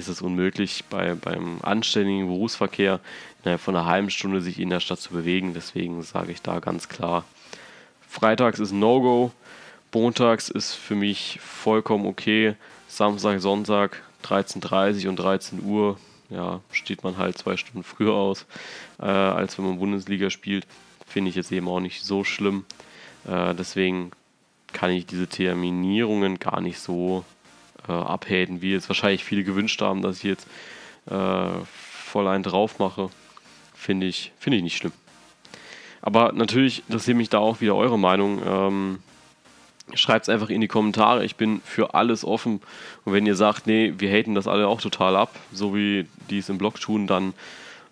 ist 0.00 0.08
es 0.08 0.22
unmöglich, 0.22 0.84
bei, 0.90 1.14
beim 1.14 1.60
anständigen 1.62 2.26
Berufsverkehr 2.26 3.00
innerhalb 3.42 3.60
von 3.60 3.76
einer 3.76 3.86
halben 3.86 4.10
Stunde 4.10 4.40
sich 4.40 4.58
in 4.58 4.70
der 4.70 4.80
Stadt 4.80 5.00
zu 5.00 5.12
bewegen. 5.12 5.54
Deswegen 5.54 6.02
sage 6.02 6.32
ich 6.32 6.42
da 6.42 6.58
ganz 6.58 6.88
klar, 6.88 7.24
Freitags 8.08 8.58
ist 8.58 8.72
No-Go, 8.72 9.32
Montags 9.94 10.48
ist 10.48 10.74
für 10.74 10.94
mich 10.94 11.38
vollkommen 11.40 12.06
okay, 12.06 12.54
Samstag, 12.88 13.40
Sonntag 13.40 14.02
13.30 14.24 15.08
und 15.08 15.16
13 15.16 15.62
Uhr, 15.62 15.98
ja, 16.28 16.60
steht 16.72 17.04
man 17.04 17.16
halt 17.16 17.38
zwei 17.38 17.56
Stunden 17.56 17.82
früher 17.82 18.14
aus, 18.14 18.46
äh, 19.00 19.04
als 19.04 19.58
wenn 19.58 19.66
man 19.66 19.78
Bundesliga 19.78 20.30
spielt. 20.30 20.66
Finde 21.06 21.30
ich 21.30 21.36
jetzt 21.36 21.52
eben 21.52 21.68
auch 21.68 21.80
nicht 21.80 22.02
so 22.02 22.24
schlimm. 22.24 22.64
Äh, 23.26 23.54
deswegen 23.54 24.12
kann 24.72 24.90
ich 24.90 25.06
diese 25.06 25.26
Terminierungen 25.26 26.38
gar 26.38 26.60
nicht 26.60 26.78
so 26.78 27.24
äh, 27.88 27.92
abhaten, 27.92 28.62
wie 28.62 28.72
jetzt 28.72 28.88
wahrscheinlich 28.88 29.24
viele 29.24 29.44
gewünscht 29.44 29.80
haben, 29.82 30.02
dass 30.02 30.18
ich 30.18 30.24
jetzt 30.24 30.46
äh, 31.06 31.48
voll 31.64 32.28
einen 32.28 32.42
drauf 32.42 32.78
mache. 32.78 33.10
Finde 33.74 34.06
ich, 34.06 34.32
find 34.38 34.56
ich 34.56 34.62
nicht 34.62 34.76
schlimm. 34.76 34.92
Aber 36.02 36.32
natürlich 36.32 36.82
interessiert 36.88 37.16
mich 37.16 37.28
da 37.28 37.38
auch 37.38 37.60
wieder 37.60 37.76
eure 37.76 37.98
Meinung. 37.98 38.40
Ähm, 38.44 38.98
Schreibt 39.94 40.26
es 40.26 40.28
einfach 40.28 40.50
in 40.50 40.60
die 40.60 40.68
Kommentare. 40.68 41.24
Ich 41.24 41.34
bin 41.34 41.60
für 41.64 41.94
alles 41.94 42.24
offen. 42.24 42.60
Und 43.04 43.12
wenn 43.12 43.26
ihr 43.26 43.34
sagt, 43.34 43.66
nee, 43.66 43.94
wir 43.98 44.10
haten 44.10 44.36
das 44.36 44.46
alle 44.46 44.68
auch 44.68 44.80
total 44.80 45.16
ab, 45.16 45.34
so 45.52 45.74
wie 45.74 46.06
die 46.28 46.38
es 46.38 46.48
im 46.48 46.58
Blog 46.58 46.80
tun, 46.80 47.08
dann 47.08 47.34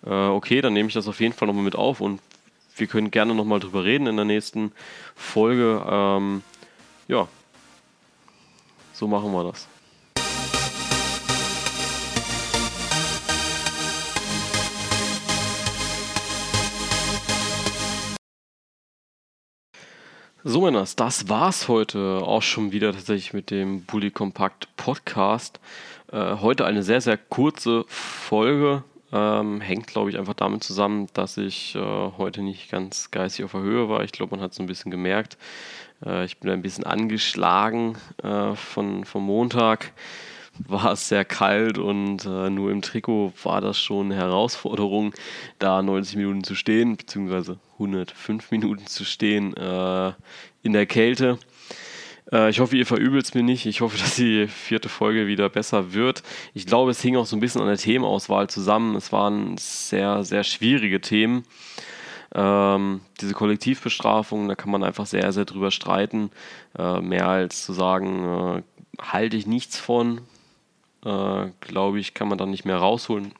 äh, 0.05 0.09
okay, 0.09 0.61
dann 0.61 0.73
nehme 0.73 0.87
ich 0.87 0.93
das 0.93 1.07
auf 1.07 1.19
jeden 1.19 1.33
Fall 1.33 1.47
nochmal 1.47 1.63
mit 1.63 1.75
auf 1.75 2.01
und 2.01 2.21
wir 2.77 2.87
können 2.87 3.11
gerne 3.11 3.35
nochmal 3.35 3.59
drüber 3.59 3.83
reden 3.83 4.07
in 4.07 4.15
der 4.15 4.25
nächsten 4.25 4.71
Folge. 5.15 5.83
Ähm, 5.89 6.43
ja, 7.07 7.27
so 8.93 9.07
machen 9.07 9.31
wir 9.31 9.43
das. 9.43 9.67
So, 20.45 20.61
Männers, 20.61 20.95
das 20.95 21.27
war's 21.27 21.67
heute 21.67 22.21
auch 22.23 22.41
schon 22.41 22.71
wieder 22.71 22.93
tatsächlich 22.93 23.33
mit 23.33 23.51
dem 23.51 23.83
Bully 23.83 24.09
Kompakt 24.09 24.73
Podcast. 24.77 25.59
Äh, 26.13 26.35
heute 26.35 26.65
eine 26.65 26.81
sehr, 26.81 27.01
sehr 27.01 27.17
kurze 27.17 27.83
Folge. 27.89 28.85
Ähm, 29.11 29.59
hängt, 29.59 29.87
glaube 29.87 30.09
ich, 30.09 30.17
einfach 30.17 30.35
damit 30.35 30.63
zusammen, 30.63 31.07
dass 31.11 31.35
ich 31.35 31.75
äh, 31.75 31.79
heute 31.81 32.41
nicht 32.41 32.71
ganz 32.71 33.11
geistig 33.11 33.43
auf 33.43 33.51
der 33.51 33.63
Höhe 33.63 33.89
war. 33.89 34.05
Ich 34.05 34.13
glaube, 34.13 34.33
man 34.33 34.41
hat 34.41 34.53
es 34.53 34.61
ein 34.61 34.65
bisschen 34.65 34.91
gemerkt. 34.91 35.37
Äh, 36.05 36.23
ich 36.23 36.37
bin 36.37 36.49
ein 36.49 36.61
bisschen 36.61 36.85
angeschlagen 36.85 37.97
äh, 38.23 38.55
von, 38.55 39.03
vom 39.03 39.25
Montag 39.25 39.91
war 40.67 40.93
es 40.93 41.09
sehr 41.09 41.25
kalt 41.25 41.77
und 41.77 42.25
äh, 42.25 42.49
nur 42.49 42.71
im 42.71 42.81
Trikot 42.81 43.33
war 43.43 43.61
das 43.61 43.79
schon 43.79 44.07
eine 44.07 44.15
Herausforderung, 44.15 45.13
da 45.57 45.81
90 45.81 46.17
Minuten 46.17 46.43
zu 46.43 46.55
stehen, 46.55 46.97
beziehungsweise 46.97 47.59
105 47.73 48.51
Minuten 48.51 48.85
zu 48.85 49.05
stehen 49.05 49.55
äh, 49.55 50.13
in 50.61 50.73
der 50.73 50.85
Kälte. 50.85 51.39
Äh, 52.31 52.49
ich 52.49 52.59
hoffe, 52.59 52.77
ihr 52.77 52.85
verübelt 52.85 53.25
es 53.25 53.33
mir 53.33 53.43
nicht. 53.43 53.65
Ich 53.65 53.81
hoffe, 53.81 53.97
dass 53.97 54.15
die 54.15 54.47
vierte 54.47 54.89
Folge 54.89 55.27
wieder 55.27 55.49
besser 55.49 55.93
wird. 55.93 56.23
Ich 56.53 56.65
glaube, 56.65 56.91
es 56.91 57.01
hing 57.01 57.15
auch 57.15 57.25
so 57.25 57.35
ein 57.35 57.39
bisschen 57.39 57.61
an 57.61 57.67
der 57.67 57.77
Themenauswahl 57.77 58.49
zusammen. 58.49 58.95
Es 58.95 59.11
waren 59.11 59.57
sehr, 59.57 60.23
sehr 60.23 60.43
schwierige 60.43 61.01
Themen. 61.01 61.43
Ähm, 62.35 63.01
diese 63.21 63.33
Kollektivbestrafung, 63.33 64.47
da 64.47 64.55
kann 64.55 64.71
man 64.71 64.83
einfach 64.83 65.07
sehr, 65.07 65.31
sehr 65.31 65.45
drüber 65.45 65.71
streiten. 65.71 66.29
Äh, 66.77 67.01
mehr 67.01 67.27
als 67.27 67.65
zu 67.65 67.73
sagen, 67.73 68.59
äh, 68.59 69.01
halte 69.01 69.37
ich 69.37 69.47
nichts 69.47 69.79
von, 69.79 70.21
äh, 71.05 71.47
glaube 71.59 71.99
ich, 71.99 72.13
kann 72.13 72.27
man 72.27 72.37
dann 72.37 72.51
nicht 72.51 72.65
mehr 72.65 72.77
rausholen. 72.77 73.33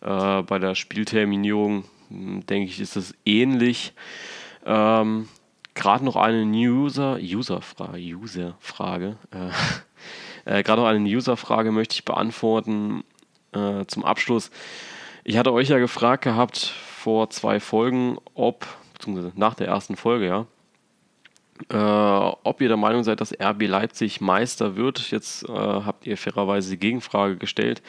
Äh, 0.00 0.42
bei 0.42 0.58
der 0.58 0.74
Spielterminierung 0.74 1.84
hm, 2.08 2.46
denke 2.46 2.70
ich, 2.70 2.80
ist 2.80 2.96
das 2.96 3.14
ähnlich. 3.24 3.92
Ähm, 4.64 5.28
Gerade 5.74 6.04
noch 6.04 6.16
eine 6.16 6.44
User, 6.44 7.18
User-Frage, 7.20 7.98
User-Frage. 7.98 9.16
Äh, 9.30 9.50
äh, 10.58 10.62
Gerade 10.62 10.82
noch 10.82 10.88
eine 10.88 11.08
User-Frage 11.08 11.72
möchte 11.72 11.94
ich 11.94 12.04
beantworten 12.04 13.04
äh, 13.52 13.84
zum 13.86 14.04
Abschluss. 14.04 14.50
Ich 15.24 15.36
hatte 15.36 15.52
euch 15.52 15.68
ja 15.68 15.78
gefragt 15.78 16.24
gehabt 16.24 16.58
vor 16.58 17.30
zwei 17.30 17.60
Folgen, 17.60 18.18
ob, 18.34 18.66
beziehungsweise 18.94 19.32
nach 19.36 19.54
der 19.54 19.68
ersten 19.68 19.96
Folge, 19.96 20.26
ja, 20.26 20.46
äh, 21.70 21.76
ob 21.76 22.60
ihr 22.60 22.68
der 22.68 22.76
Meinung 22.76 23.04
seid, 23.04 23.20
dass 23.20 23.32
RB 23.32 23.66
Leipzig 23.66 24.20
Meister 24.20 24.76
wird. 24.76 25.10
Jetzt 25.10 25.48
äh, 25.48 25.52
habt 25.52 26.06
ihr 26.06 26.16
fairerweise 26.16 26.70
die 26.70 26.78
Gegenfrage 26.78 27.36
gestellt. 27.36 27.82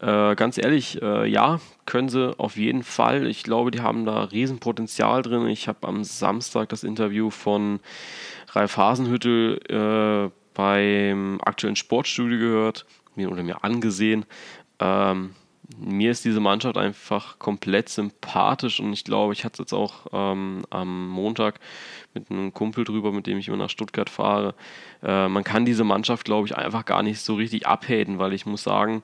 Äh, 0.00 0.34
ganz 0.34 0.58
ehrlich, 0.58 1.00
äh, 1.02 1.26
ja, 1.26 1.60
können 1.86 2.08
sie 2.08 2.38
auf 2.38 2.56
jeden 2.56 2.82
Fall. 2.82 3.26
Ich 3.26 3.44
glaube, 3.44 3.70
die 3.70 3.80
haben 3.80 4.04
da 4.04 4.24
Riesenpotenzial 4.24 5.22
drin. 5.22 5.46
Ich 5.46 5.68
habe 5.68 5.86
am 5.86 6.04
Samstag 6.04 6.68
das 6.68 6.84
Interview 6.84 7.30
von 7.30 7.80
Ralf 8.52 8.76
Hasenhüttel 8.76 9.60
äh, 9.68 10.30
beim 10.54 11.40
aktuellen 11.44 11.76
Sportstudio 11.76 12.38
gehört 12.38 12.86
mir, 13.14 13.30
oder 13.30 13.42
mir 13.42 13.62
angesehen. 13.64 14.24
Ähm, 14.80 15.34
mir 15.78 16.10
ist 16.10 16.24
diese 16.24 16.40
Mannschaft 16.40 16.76
einfach 16.76 17.38
komplett 17.38 17.88
sympathisch 17.88 18.80
und 18.80 18.92
ich 18.92 19.04
glaube, 19.04 19.32
ich 19.32 19.44
hatte 19.44 19.54
es 19.54 19.58
jetzt 19.60 19.72
auch 19.72 20.06
ähm, 20.12 20.64
am 20.70 21.08
Montag 21.08 21.58
mit 22.12 22.30
einem 22.30 22.52
Kumpel 22.52 22.84
drüber, 22.84 23.12
mit 23.12 23.26
dem 23.26 23.38
ich 23.38 23.48
immer 23.48 23.56
nach 23.56 23.70
Stuttgart 23.70 24.10
fahre. 24.10 24.54
Äh, 25.02 25.28
man 25.28 25.44
kann 25.44 25.64
diese 25.64 25.84
Mannschaft, 25.84 26.24
glaube 26.24 26.46
ich, 26.46 26.56
einfach 26.56 26.84
gar 26.84 27.02
nicht 27.02 27.20
so 27.20 27.34
richtig 27.34 27.66
abhaten, 27.66 28.18
weil 28.18 28.34
ich 28.34 28.46
muss 28.46 28.62
sagen, 28.62 29.02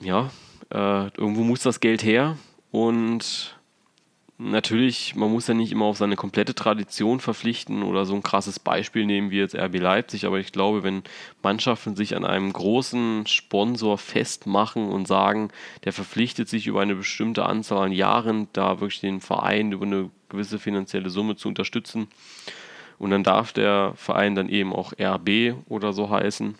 ja, 0.00 0.30
äh, 0.70 1.08
irgendwo 1.16 1.42
muss 1.42 1.62
das 1.62 1.80
Geld 1.80 2.04
her 2.04 2.36
und 2.70 3.55
natürlich, 4.38 5.14
man 5.14 5.30
muss 5.30 5.46
ja 5.46 5.54
nicht 5.54 5.72
immer 5.72 5.86
auf 5.86 5.96
seine 5.96 6.16
komplette 6.16 6.54
Tradition 6.54 7.20
verpflichten 7.20 7.82
oder 7.82 8.04
so 8.04 8.14
ein 8.14 8.22
krasses 8.22 8.58
Beispiel 8.58 9.06
nehmen 9.06 9.30
wie 9.30 9.38
jetzt 9.38 9.54
RB 9.54 9.78
Leipzig, 9.78 10.26
aber 10.26 10.38
ich 10.38 10.52
glaube, 10.52 10.82
wenn 10.82 11.02
Mannschaften 11.42 11.96
sich 11.96 12.16
an 12.16 12.24
einem 12.24 12.52
großen 12.52 13.26
Sponsor 13.26 13.98
festmachen 13.98 14.88
und 14.88 15.08
sagen, 15.08 15.50
der 15.84 15.92
verpflichtet 15.92 16.48
sich 16.48 16.66
über 16.66 16.80
eine 16.80 16.94
bestimmte 16.94 17.46
Anzahl 17.46 17.86
an 17.86 17.92
Jahren, 17.92 18.48
da 18.52 18.80
wirklich 18.80 19.00
den 19.00 19.20
Verein 19.20 19.72
über 19.72 19.86
eine 19.86 20.10
gewisse 20.28 20.58
finanzielle 20.58 21.10
Summe 21.10 21.36
zu 21.36 21.48
unterstützen 21.48 22.08
und 22.98 23.10
dann 23.10 23.22
darf 23.22 23.52
der 23.52 23.92
Verein 23.96 24.34
dann 24.34 24.48
eben 24.48 24.72
auch 24.72 24.92
RB 24.98 25.54
oder 25.68 25.92
so 25.92 26.10
heißen, 26.10 26.56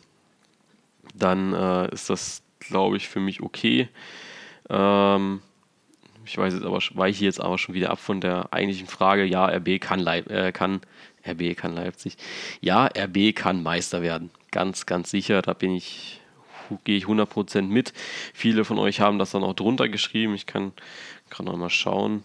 dann 1.14 1.52
äh, 1.52 1.92
ist 1.92 2.10
das, 2.10 2.42
glaube 2.60 2.96
ich, 2.96 3.08
für 3.08 3.20
mich 3.20 3.42
okay. 3.42 3.88
Ähm, 4.68 5.40
ich 6.26 6.36
weiß 6.36 6.54
jetzt 6.54 6.64
aber, 6.64 6.80
weiche 6.94 7.24
jetzt 7.24 7.40
aber 7.40 7.58
schon 7.58 7.74
wieder 7.74 7.90
ab 7.90 7.98
von 7.98 8.20
der 8.20 8.52
eigentlichen 8.52 8.86
Frage. 8.86 9.24
Ja, 9.24 9.46
RB 9.46 9.80
kann, 9.80 10.00
Leip 10.00 10.30
äh, 10.30 10.52
kann 10.52 10.80
RB 11.26 11.56
kann 11.56 11.74
Leipzig. 11.74 12.16
Ja, 12.60 12.86
RB 12.86 13.34
kann 13.34 13.62
Meister 13.62 14.02
werden. 14.02 14.30
Ganz, 14.50 14.86
ganz 14.86 15.10
sicher. 15.10 15.42
Da 15.42 15.52
bin 15.52 15.74
ich, 15.74 16.20
gehe 16.84 16.96
ich 16.96 17.04
100% 17.04 17.62
mit. 17.62 17.92
Viele 18.32 18.64
von 18.64 18.78
euch 18.78 19.00
haben 19.00 19.18
das 19.18 19.32
dann 19.32 19.44
auch 19.44 19.54
drunter 19.54 19.88
geschrieben. 19.88 20.34
Ich 20.34 20.46
kann 20.46 20.72
gerade 21.30 21.50
noch 21.50 21.56
mal 21.56 21.70
schauen 21.70 22.24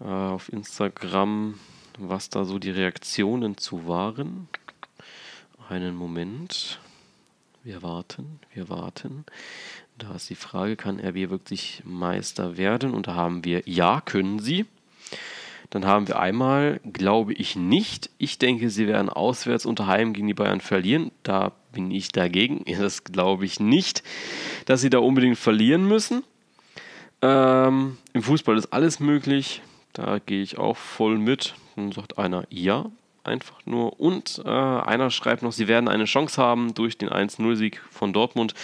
äh, 0.00 0.04
auf 0.04 0.52
Instagram, 0.52 1.58
was 1.98 2.30
da 2.30 2.44
so 2.44 2.58
die 2.58 2.70
Reaktionen 2.70 3.56
zu 3.58 3.88
waren. 3.88 4.48
Einen 5.68 5.96
Moment. 5.96 6.78
Wir 7.64 7.82
warten, 7.82 8.38
wir 8.54 8.68
warten. 8.68 9.24
Da 9.98 10.14
ist 10.14 10.28
die 10.28 10.34
Frage, 10.34 10.76
kann 10.76 11.00
RB 11.00 11.30
wirklich 11.30 11.82
Meister 11.84 12.58
werden? 12.58 12.92
Und 12.92 13.06
da 13.06 13.14
haben 13.14 13.44
wir, 13.44 13.62
ja, 13.64 14.02
können 14.02 14.38
sie. 14.38 14.66
Dann 15.70 15.86
haben 15.86 16.06
wir 16.06 16.18
einmal, 16.18 16.80
glaube 16.92 17.32
ich 17.32 17.56
nicht. 17.56 18.10
Ich 18.18 18.38
denke, 18.38 18.68
sie 18.70 18.86
werden 18.86 19.08
auswärts 19.08 19.64
unter 19.66 19.86
Heim 19.86 20.12
gegen 20.12 20.26
die 20.26 20.34
Bayern 20.34 20.60
verlieren. 20.60 21.10
Da 21.22 21.52
bin 21.72 21.90
ich 21.90 22.10
dagegen. 22.10 22.64
Das 22.78 23.04
glaube 23.04 23.46
ich 23.46 23.58
nicht, 23.58 24.02
dass 24.66 24.82
sie 24.82 24.90
da 24.90 24.98
unbedingt 24.98 25.38
verlieren 25.38 25.88
müssen. 25.88 26.22
Ähm, 27.22 27.96
Im 28.12 28.22
Fußball 28.22 28.56
ist 28.58 28.72
alles 28.72 29.00
möglich. 29.00 29.62
Da 29.92 30.18
gehe 30.18 30.42
ich 30.42 30.58
auch 30.58 30.76
voll 30.76 31.16
mit. 31.18 31.54
Dann 31.74 31.90
sagt 31.92 32.18
einer 32.18 32.46
ja, 32.50 32.90
einfach 33.26 33.64
nur. 33.64 34.00
Und 34.00 34.42
äh, 34.44 34.48
einer 34.48 35.10
schreibt 35.10 35.42
noch, 35.42 35.52
sie 35.52 35.68
werden 35.68 35.88
eine 35.88 36.04
Chance 36.04 36.40
haben 36.40 36.74
durch 36.74 36.98
den 36.98 37.10
1-0-Sieg 37.10 37.82
von 37.90 38.12
Dortmund. 38.12 38.54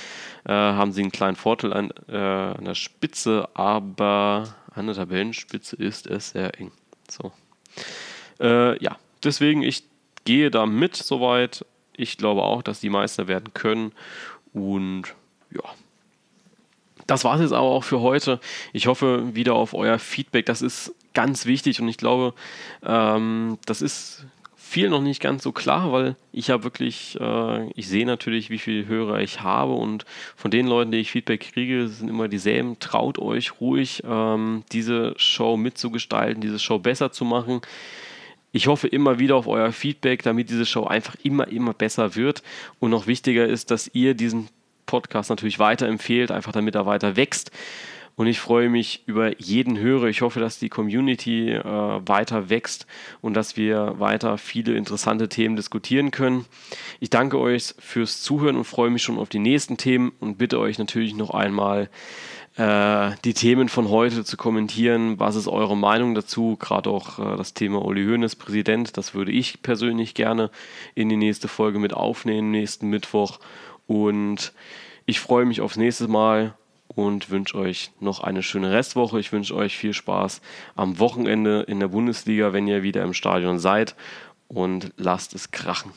Äh, 0.45 0.53
haben 0.53 0.93
sie 0.93 1.03
einen 1.03 1.13
kleinen 1.13 1.37
Vorteil 1.37 1.73
an, 1.73 1.93
äh, 2.09 2.17
an 2.17 2.65
der 2.65 2.75
Spitze, 2.75 3.49
aber 3.55 4.55
an 4.75 4.87
der 4.87 4.97
Tabellenspitze 4.97 5.77
ist 5.77 6.07
es 6.07 6.31
sehr 6.31 6.59
eng. 6.59 6.73
So. 7.09 7.33
Äh, 8.41 8.83
ja, 8.83 8.97
deswegen, 9.23 9.63
ich 9.63 9.85
gehe 10.25 10.51
da 10.51 10.67
mit 10.67 10.97
soweit. 10.97 11.65
Ich 11.95 12.17
glaube 12.17 12.43
auch, 12.43 12.63
dass 12.63 12.81
die 12.81 12.91
Meister 12.91 13.29
werden 13.29 13.53
können. 13.53 13.93
Und 14.53 15.15
ja, 15.51 15.63
das 17.07 17.25
war 17.25 17.35
es 17.35 17.43
jetzt 17.43 17.53
aber 17.53 17.67
auch 17.67 17.85
für 17.85 18.01
heute. 18.01 18.41
Ich 18.73 18.87
hoffe 18.87 19.35
wieder 19.35 19.55
auf 19.55 19.75
euer 19.75 19.99
Feedback. 19.99 20.47
Das 20.47 20.63
ist 20.63 20.95
ganz 21.15 21.47
wichtig 21.47 21.81
und 21.81 21.89
ich 21.89 21.97
glaube, 21.97 22.35
ähm, 22.85 23.59
das 23.67 23.83
ist 23.83 24.25
viel 24.73 24.89
noch 24.89 25.03
nicht 25.03 25.21
ganz 25.21 25.43
so 25.43 25.53
klar, 25.53 25.93
weil 25.93 26.17
ich 26.33 26.49
habe 26.49 26.65
wirklich, 26.65 27.19
äh, 27.21 27.69
ich 27.73 27.89
sehe 27.89 28.07
natürlich, 28.07 28.49
wie 28.49 28.59
viele 28.59 28.87
Hörer 28.87 29.21
ich 29.21 29.43
habe 29.43 29.75
und 29.75 30.07
von 30.35 30.51
den 30.51 30.67
Leuten, 30.67 30.91
die 30.91 30.99
ich 30.99 31.11
Feedback 31.11 31.53
kriege, 31.53 31.89
sind 31.89 32.09
immer 32.09 32.27
dieselben. 32.27 32.79
Traut 32.79 33.19
euch 33.19 33.61
ruhig, 33.61 34.03
ähm, 34.09 34.65
diese 34.73 35.13
Show 35.19 35.59
mitzugestalten, 35.59 36.41
diese 36.41 36.59
Show 36.59 36.79
besser 36.79 37.13
zu 37.13 37.27
machen. 37.27 37.61
Ich 38.51 38.67
hoffe 38.67 38.89
immer 38.89 39.19
wieder 39.19 39.37
auf 39.37 39.47
euer 39.47 39.73
Feedback, 39.73 40.23
damit 40.23 40.49
diese 40.49 40.65
Show 40.65 40.85
einfach 40.85 41.17
immer, 41.23 41.49
immer 41.49 41.75
besser 41.75 42.17
wird. 42.17 42.43
Und 42.81 42.91
noch 42.91 43.07
wichtiger 43.07 43.47
ist, 43.47 43.71
dass 43.71 43.91
ihr 43.93 44.15
diesen 44.15 44.49
Podcast 44.87 45.29
natürlich 45.29 45.59
weiterempfehlt, 45.59 46.31
einfach 46.31 46.53
damit 46.53 46.75
er 46.75 46.87
weiter 46.87 47.17
wächst. 47.17 47.51
Und 48.15 48.27
ich 48.27 48.41
freue 48.41 48.69
mich 48.69 49.03
über 49.07 49.41
jeden 49.41 49.79
Hörer. 49.79 50.07
Ich 50.07 50.21
hoffe, 50.21 50.39
dass 50.39 50.59
die 50.59 50.69
Community 50.69 51.51
äh, 51.51 51.63
weiter 51.65 52.51
wächst 52.51 52.87
und 53.21 53.35
dass 53.35 53.57
wir 53.57 53.99
weiter 53.99 54.39
viele 54.39 54.75
interessante 54.75 55.29
Themen 55.29 55.57
diskutieren 55.57 56.11
können. 56.11 56.45
Ich 57.01 57.11
danke 57.11 57.39
euch 57.39 57.75
fürs 57.79 58.23
Zuhören 58.23 58.57
und 58.57 58.65
freue 58.65 58.91
mich 58.91 59.03
schon 59.03 59.19
auf 59.19 59.29
die 59.29 59.39
nächsten 59.39 59.77
Themen 59.77 60.13
und 60.21 60.37
bitte 60.37 60.59
euch 60.59 60.79
natürlich 60.79 61.15
noch 61.15 61.31
einmal 61.31 61.89
äh, 62.57 63.13
die 63.25 63.33
Themen 63.33 63.71
von 63.71 63.89
heute 63.89 64.25
zu 64.25 64.37
kommentieren. 64.37 65.19
Was 65.19 65.37
ist 65.37 65.49
eure 65.49 65.77
Meinung 65.77 66.15
dazu? 66.15 66.57
Gerade 66.59 66.91
auch 66.91 67.19
äh, 67.19 67.37
das 67.37 67.55
Thema 67.55 67.83
Uli 67.83 68.05
Hoeneß 68.05 68.37
Präsident. 68.37 68.97
Das 68.99 69.15
würde 69.15 69.33
ich 69.33 69.63
persönlich 69.63 70.15
gerne 70.15 70.51
in 70.95 71.09
die 71.09 71.17
nächste 71.17 71.49
Folge 71.49 71.79
mit 71.79 71.95
aufnehmen, 71.95 72.51
nächsten 72.51 72.89
Mittwoch. 72.89 73.41
Und 73.87 74.53
ich 75.07 75.19
freue 75.21 75.47
mich 75.47 75.63
aufs 75.63 75.77
nächste 75.77 76.09
Mal 76.09 76.55
und 76.95 77.31
wünsche 77.31 77.57
euch 77.57 77.91
noch 78.01 78.21
eine 78.21 78.43
schöne 78.43 78.71
Restwoche. 78.71 79.21
Ich 79.21 79.33
wünsche 79.33 79.55
euch 79.55 79.77
viel 79.77 79.95
Spaß 79.95 80.41
am 80.75 80.99
Wochenende 80.99 81.63
in 81.63 81.81
der 81.81 81.89
Bundesliga, 81.89 82.53
wenn 82.53 82.67
ihr 82.67 82.83
wieder 82.83 83.03
im 83.03 83.15
Stadion 83.15 83.59
seid 83.59 83.95
und 84.49 84.93
lasst 84.97 85.35
es 85.35 85.51
krachen. 85.51 85.93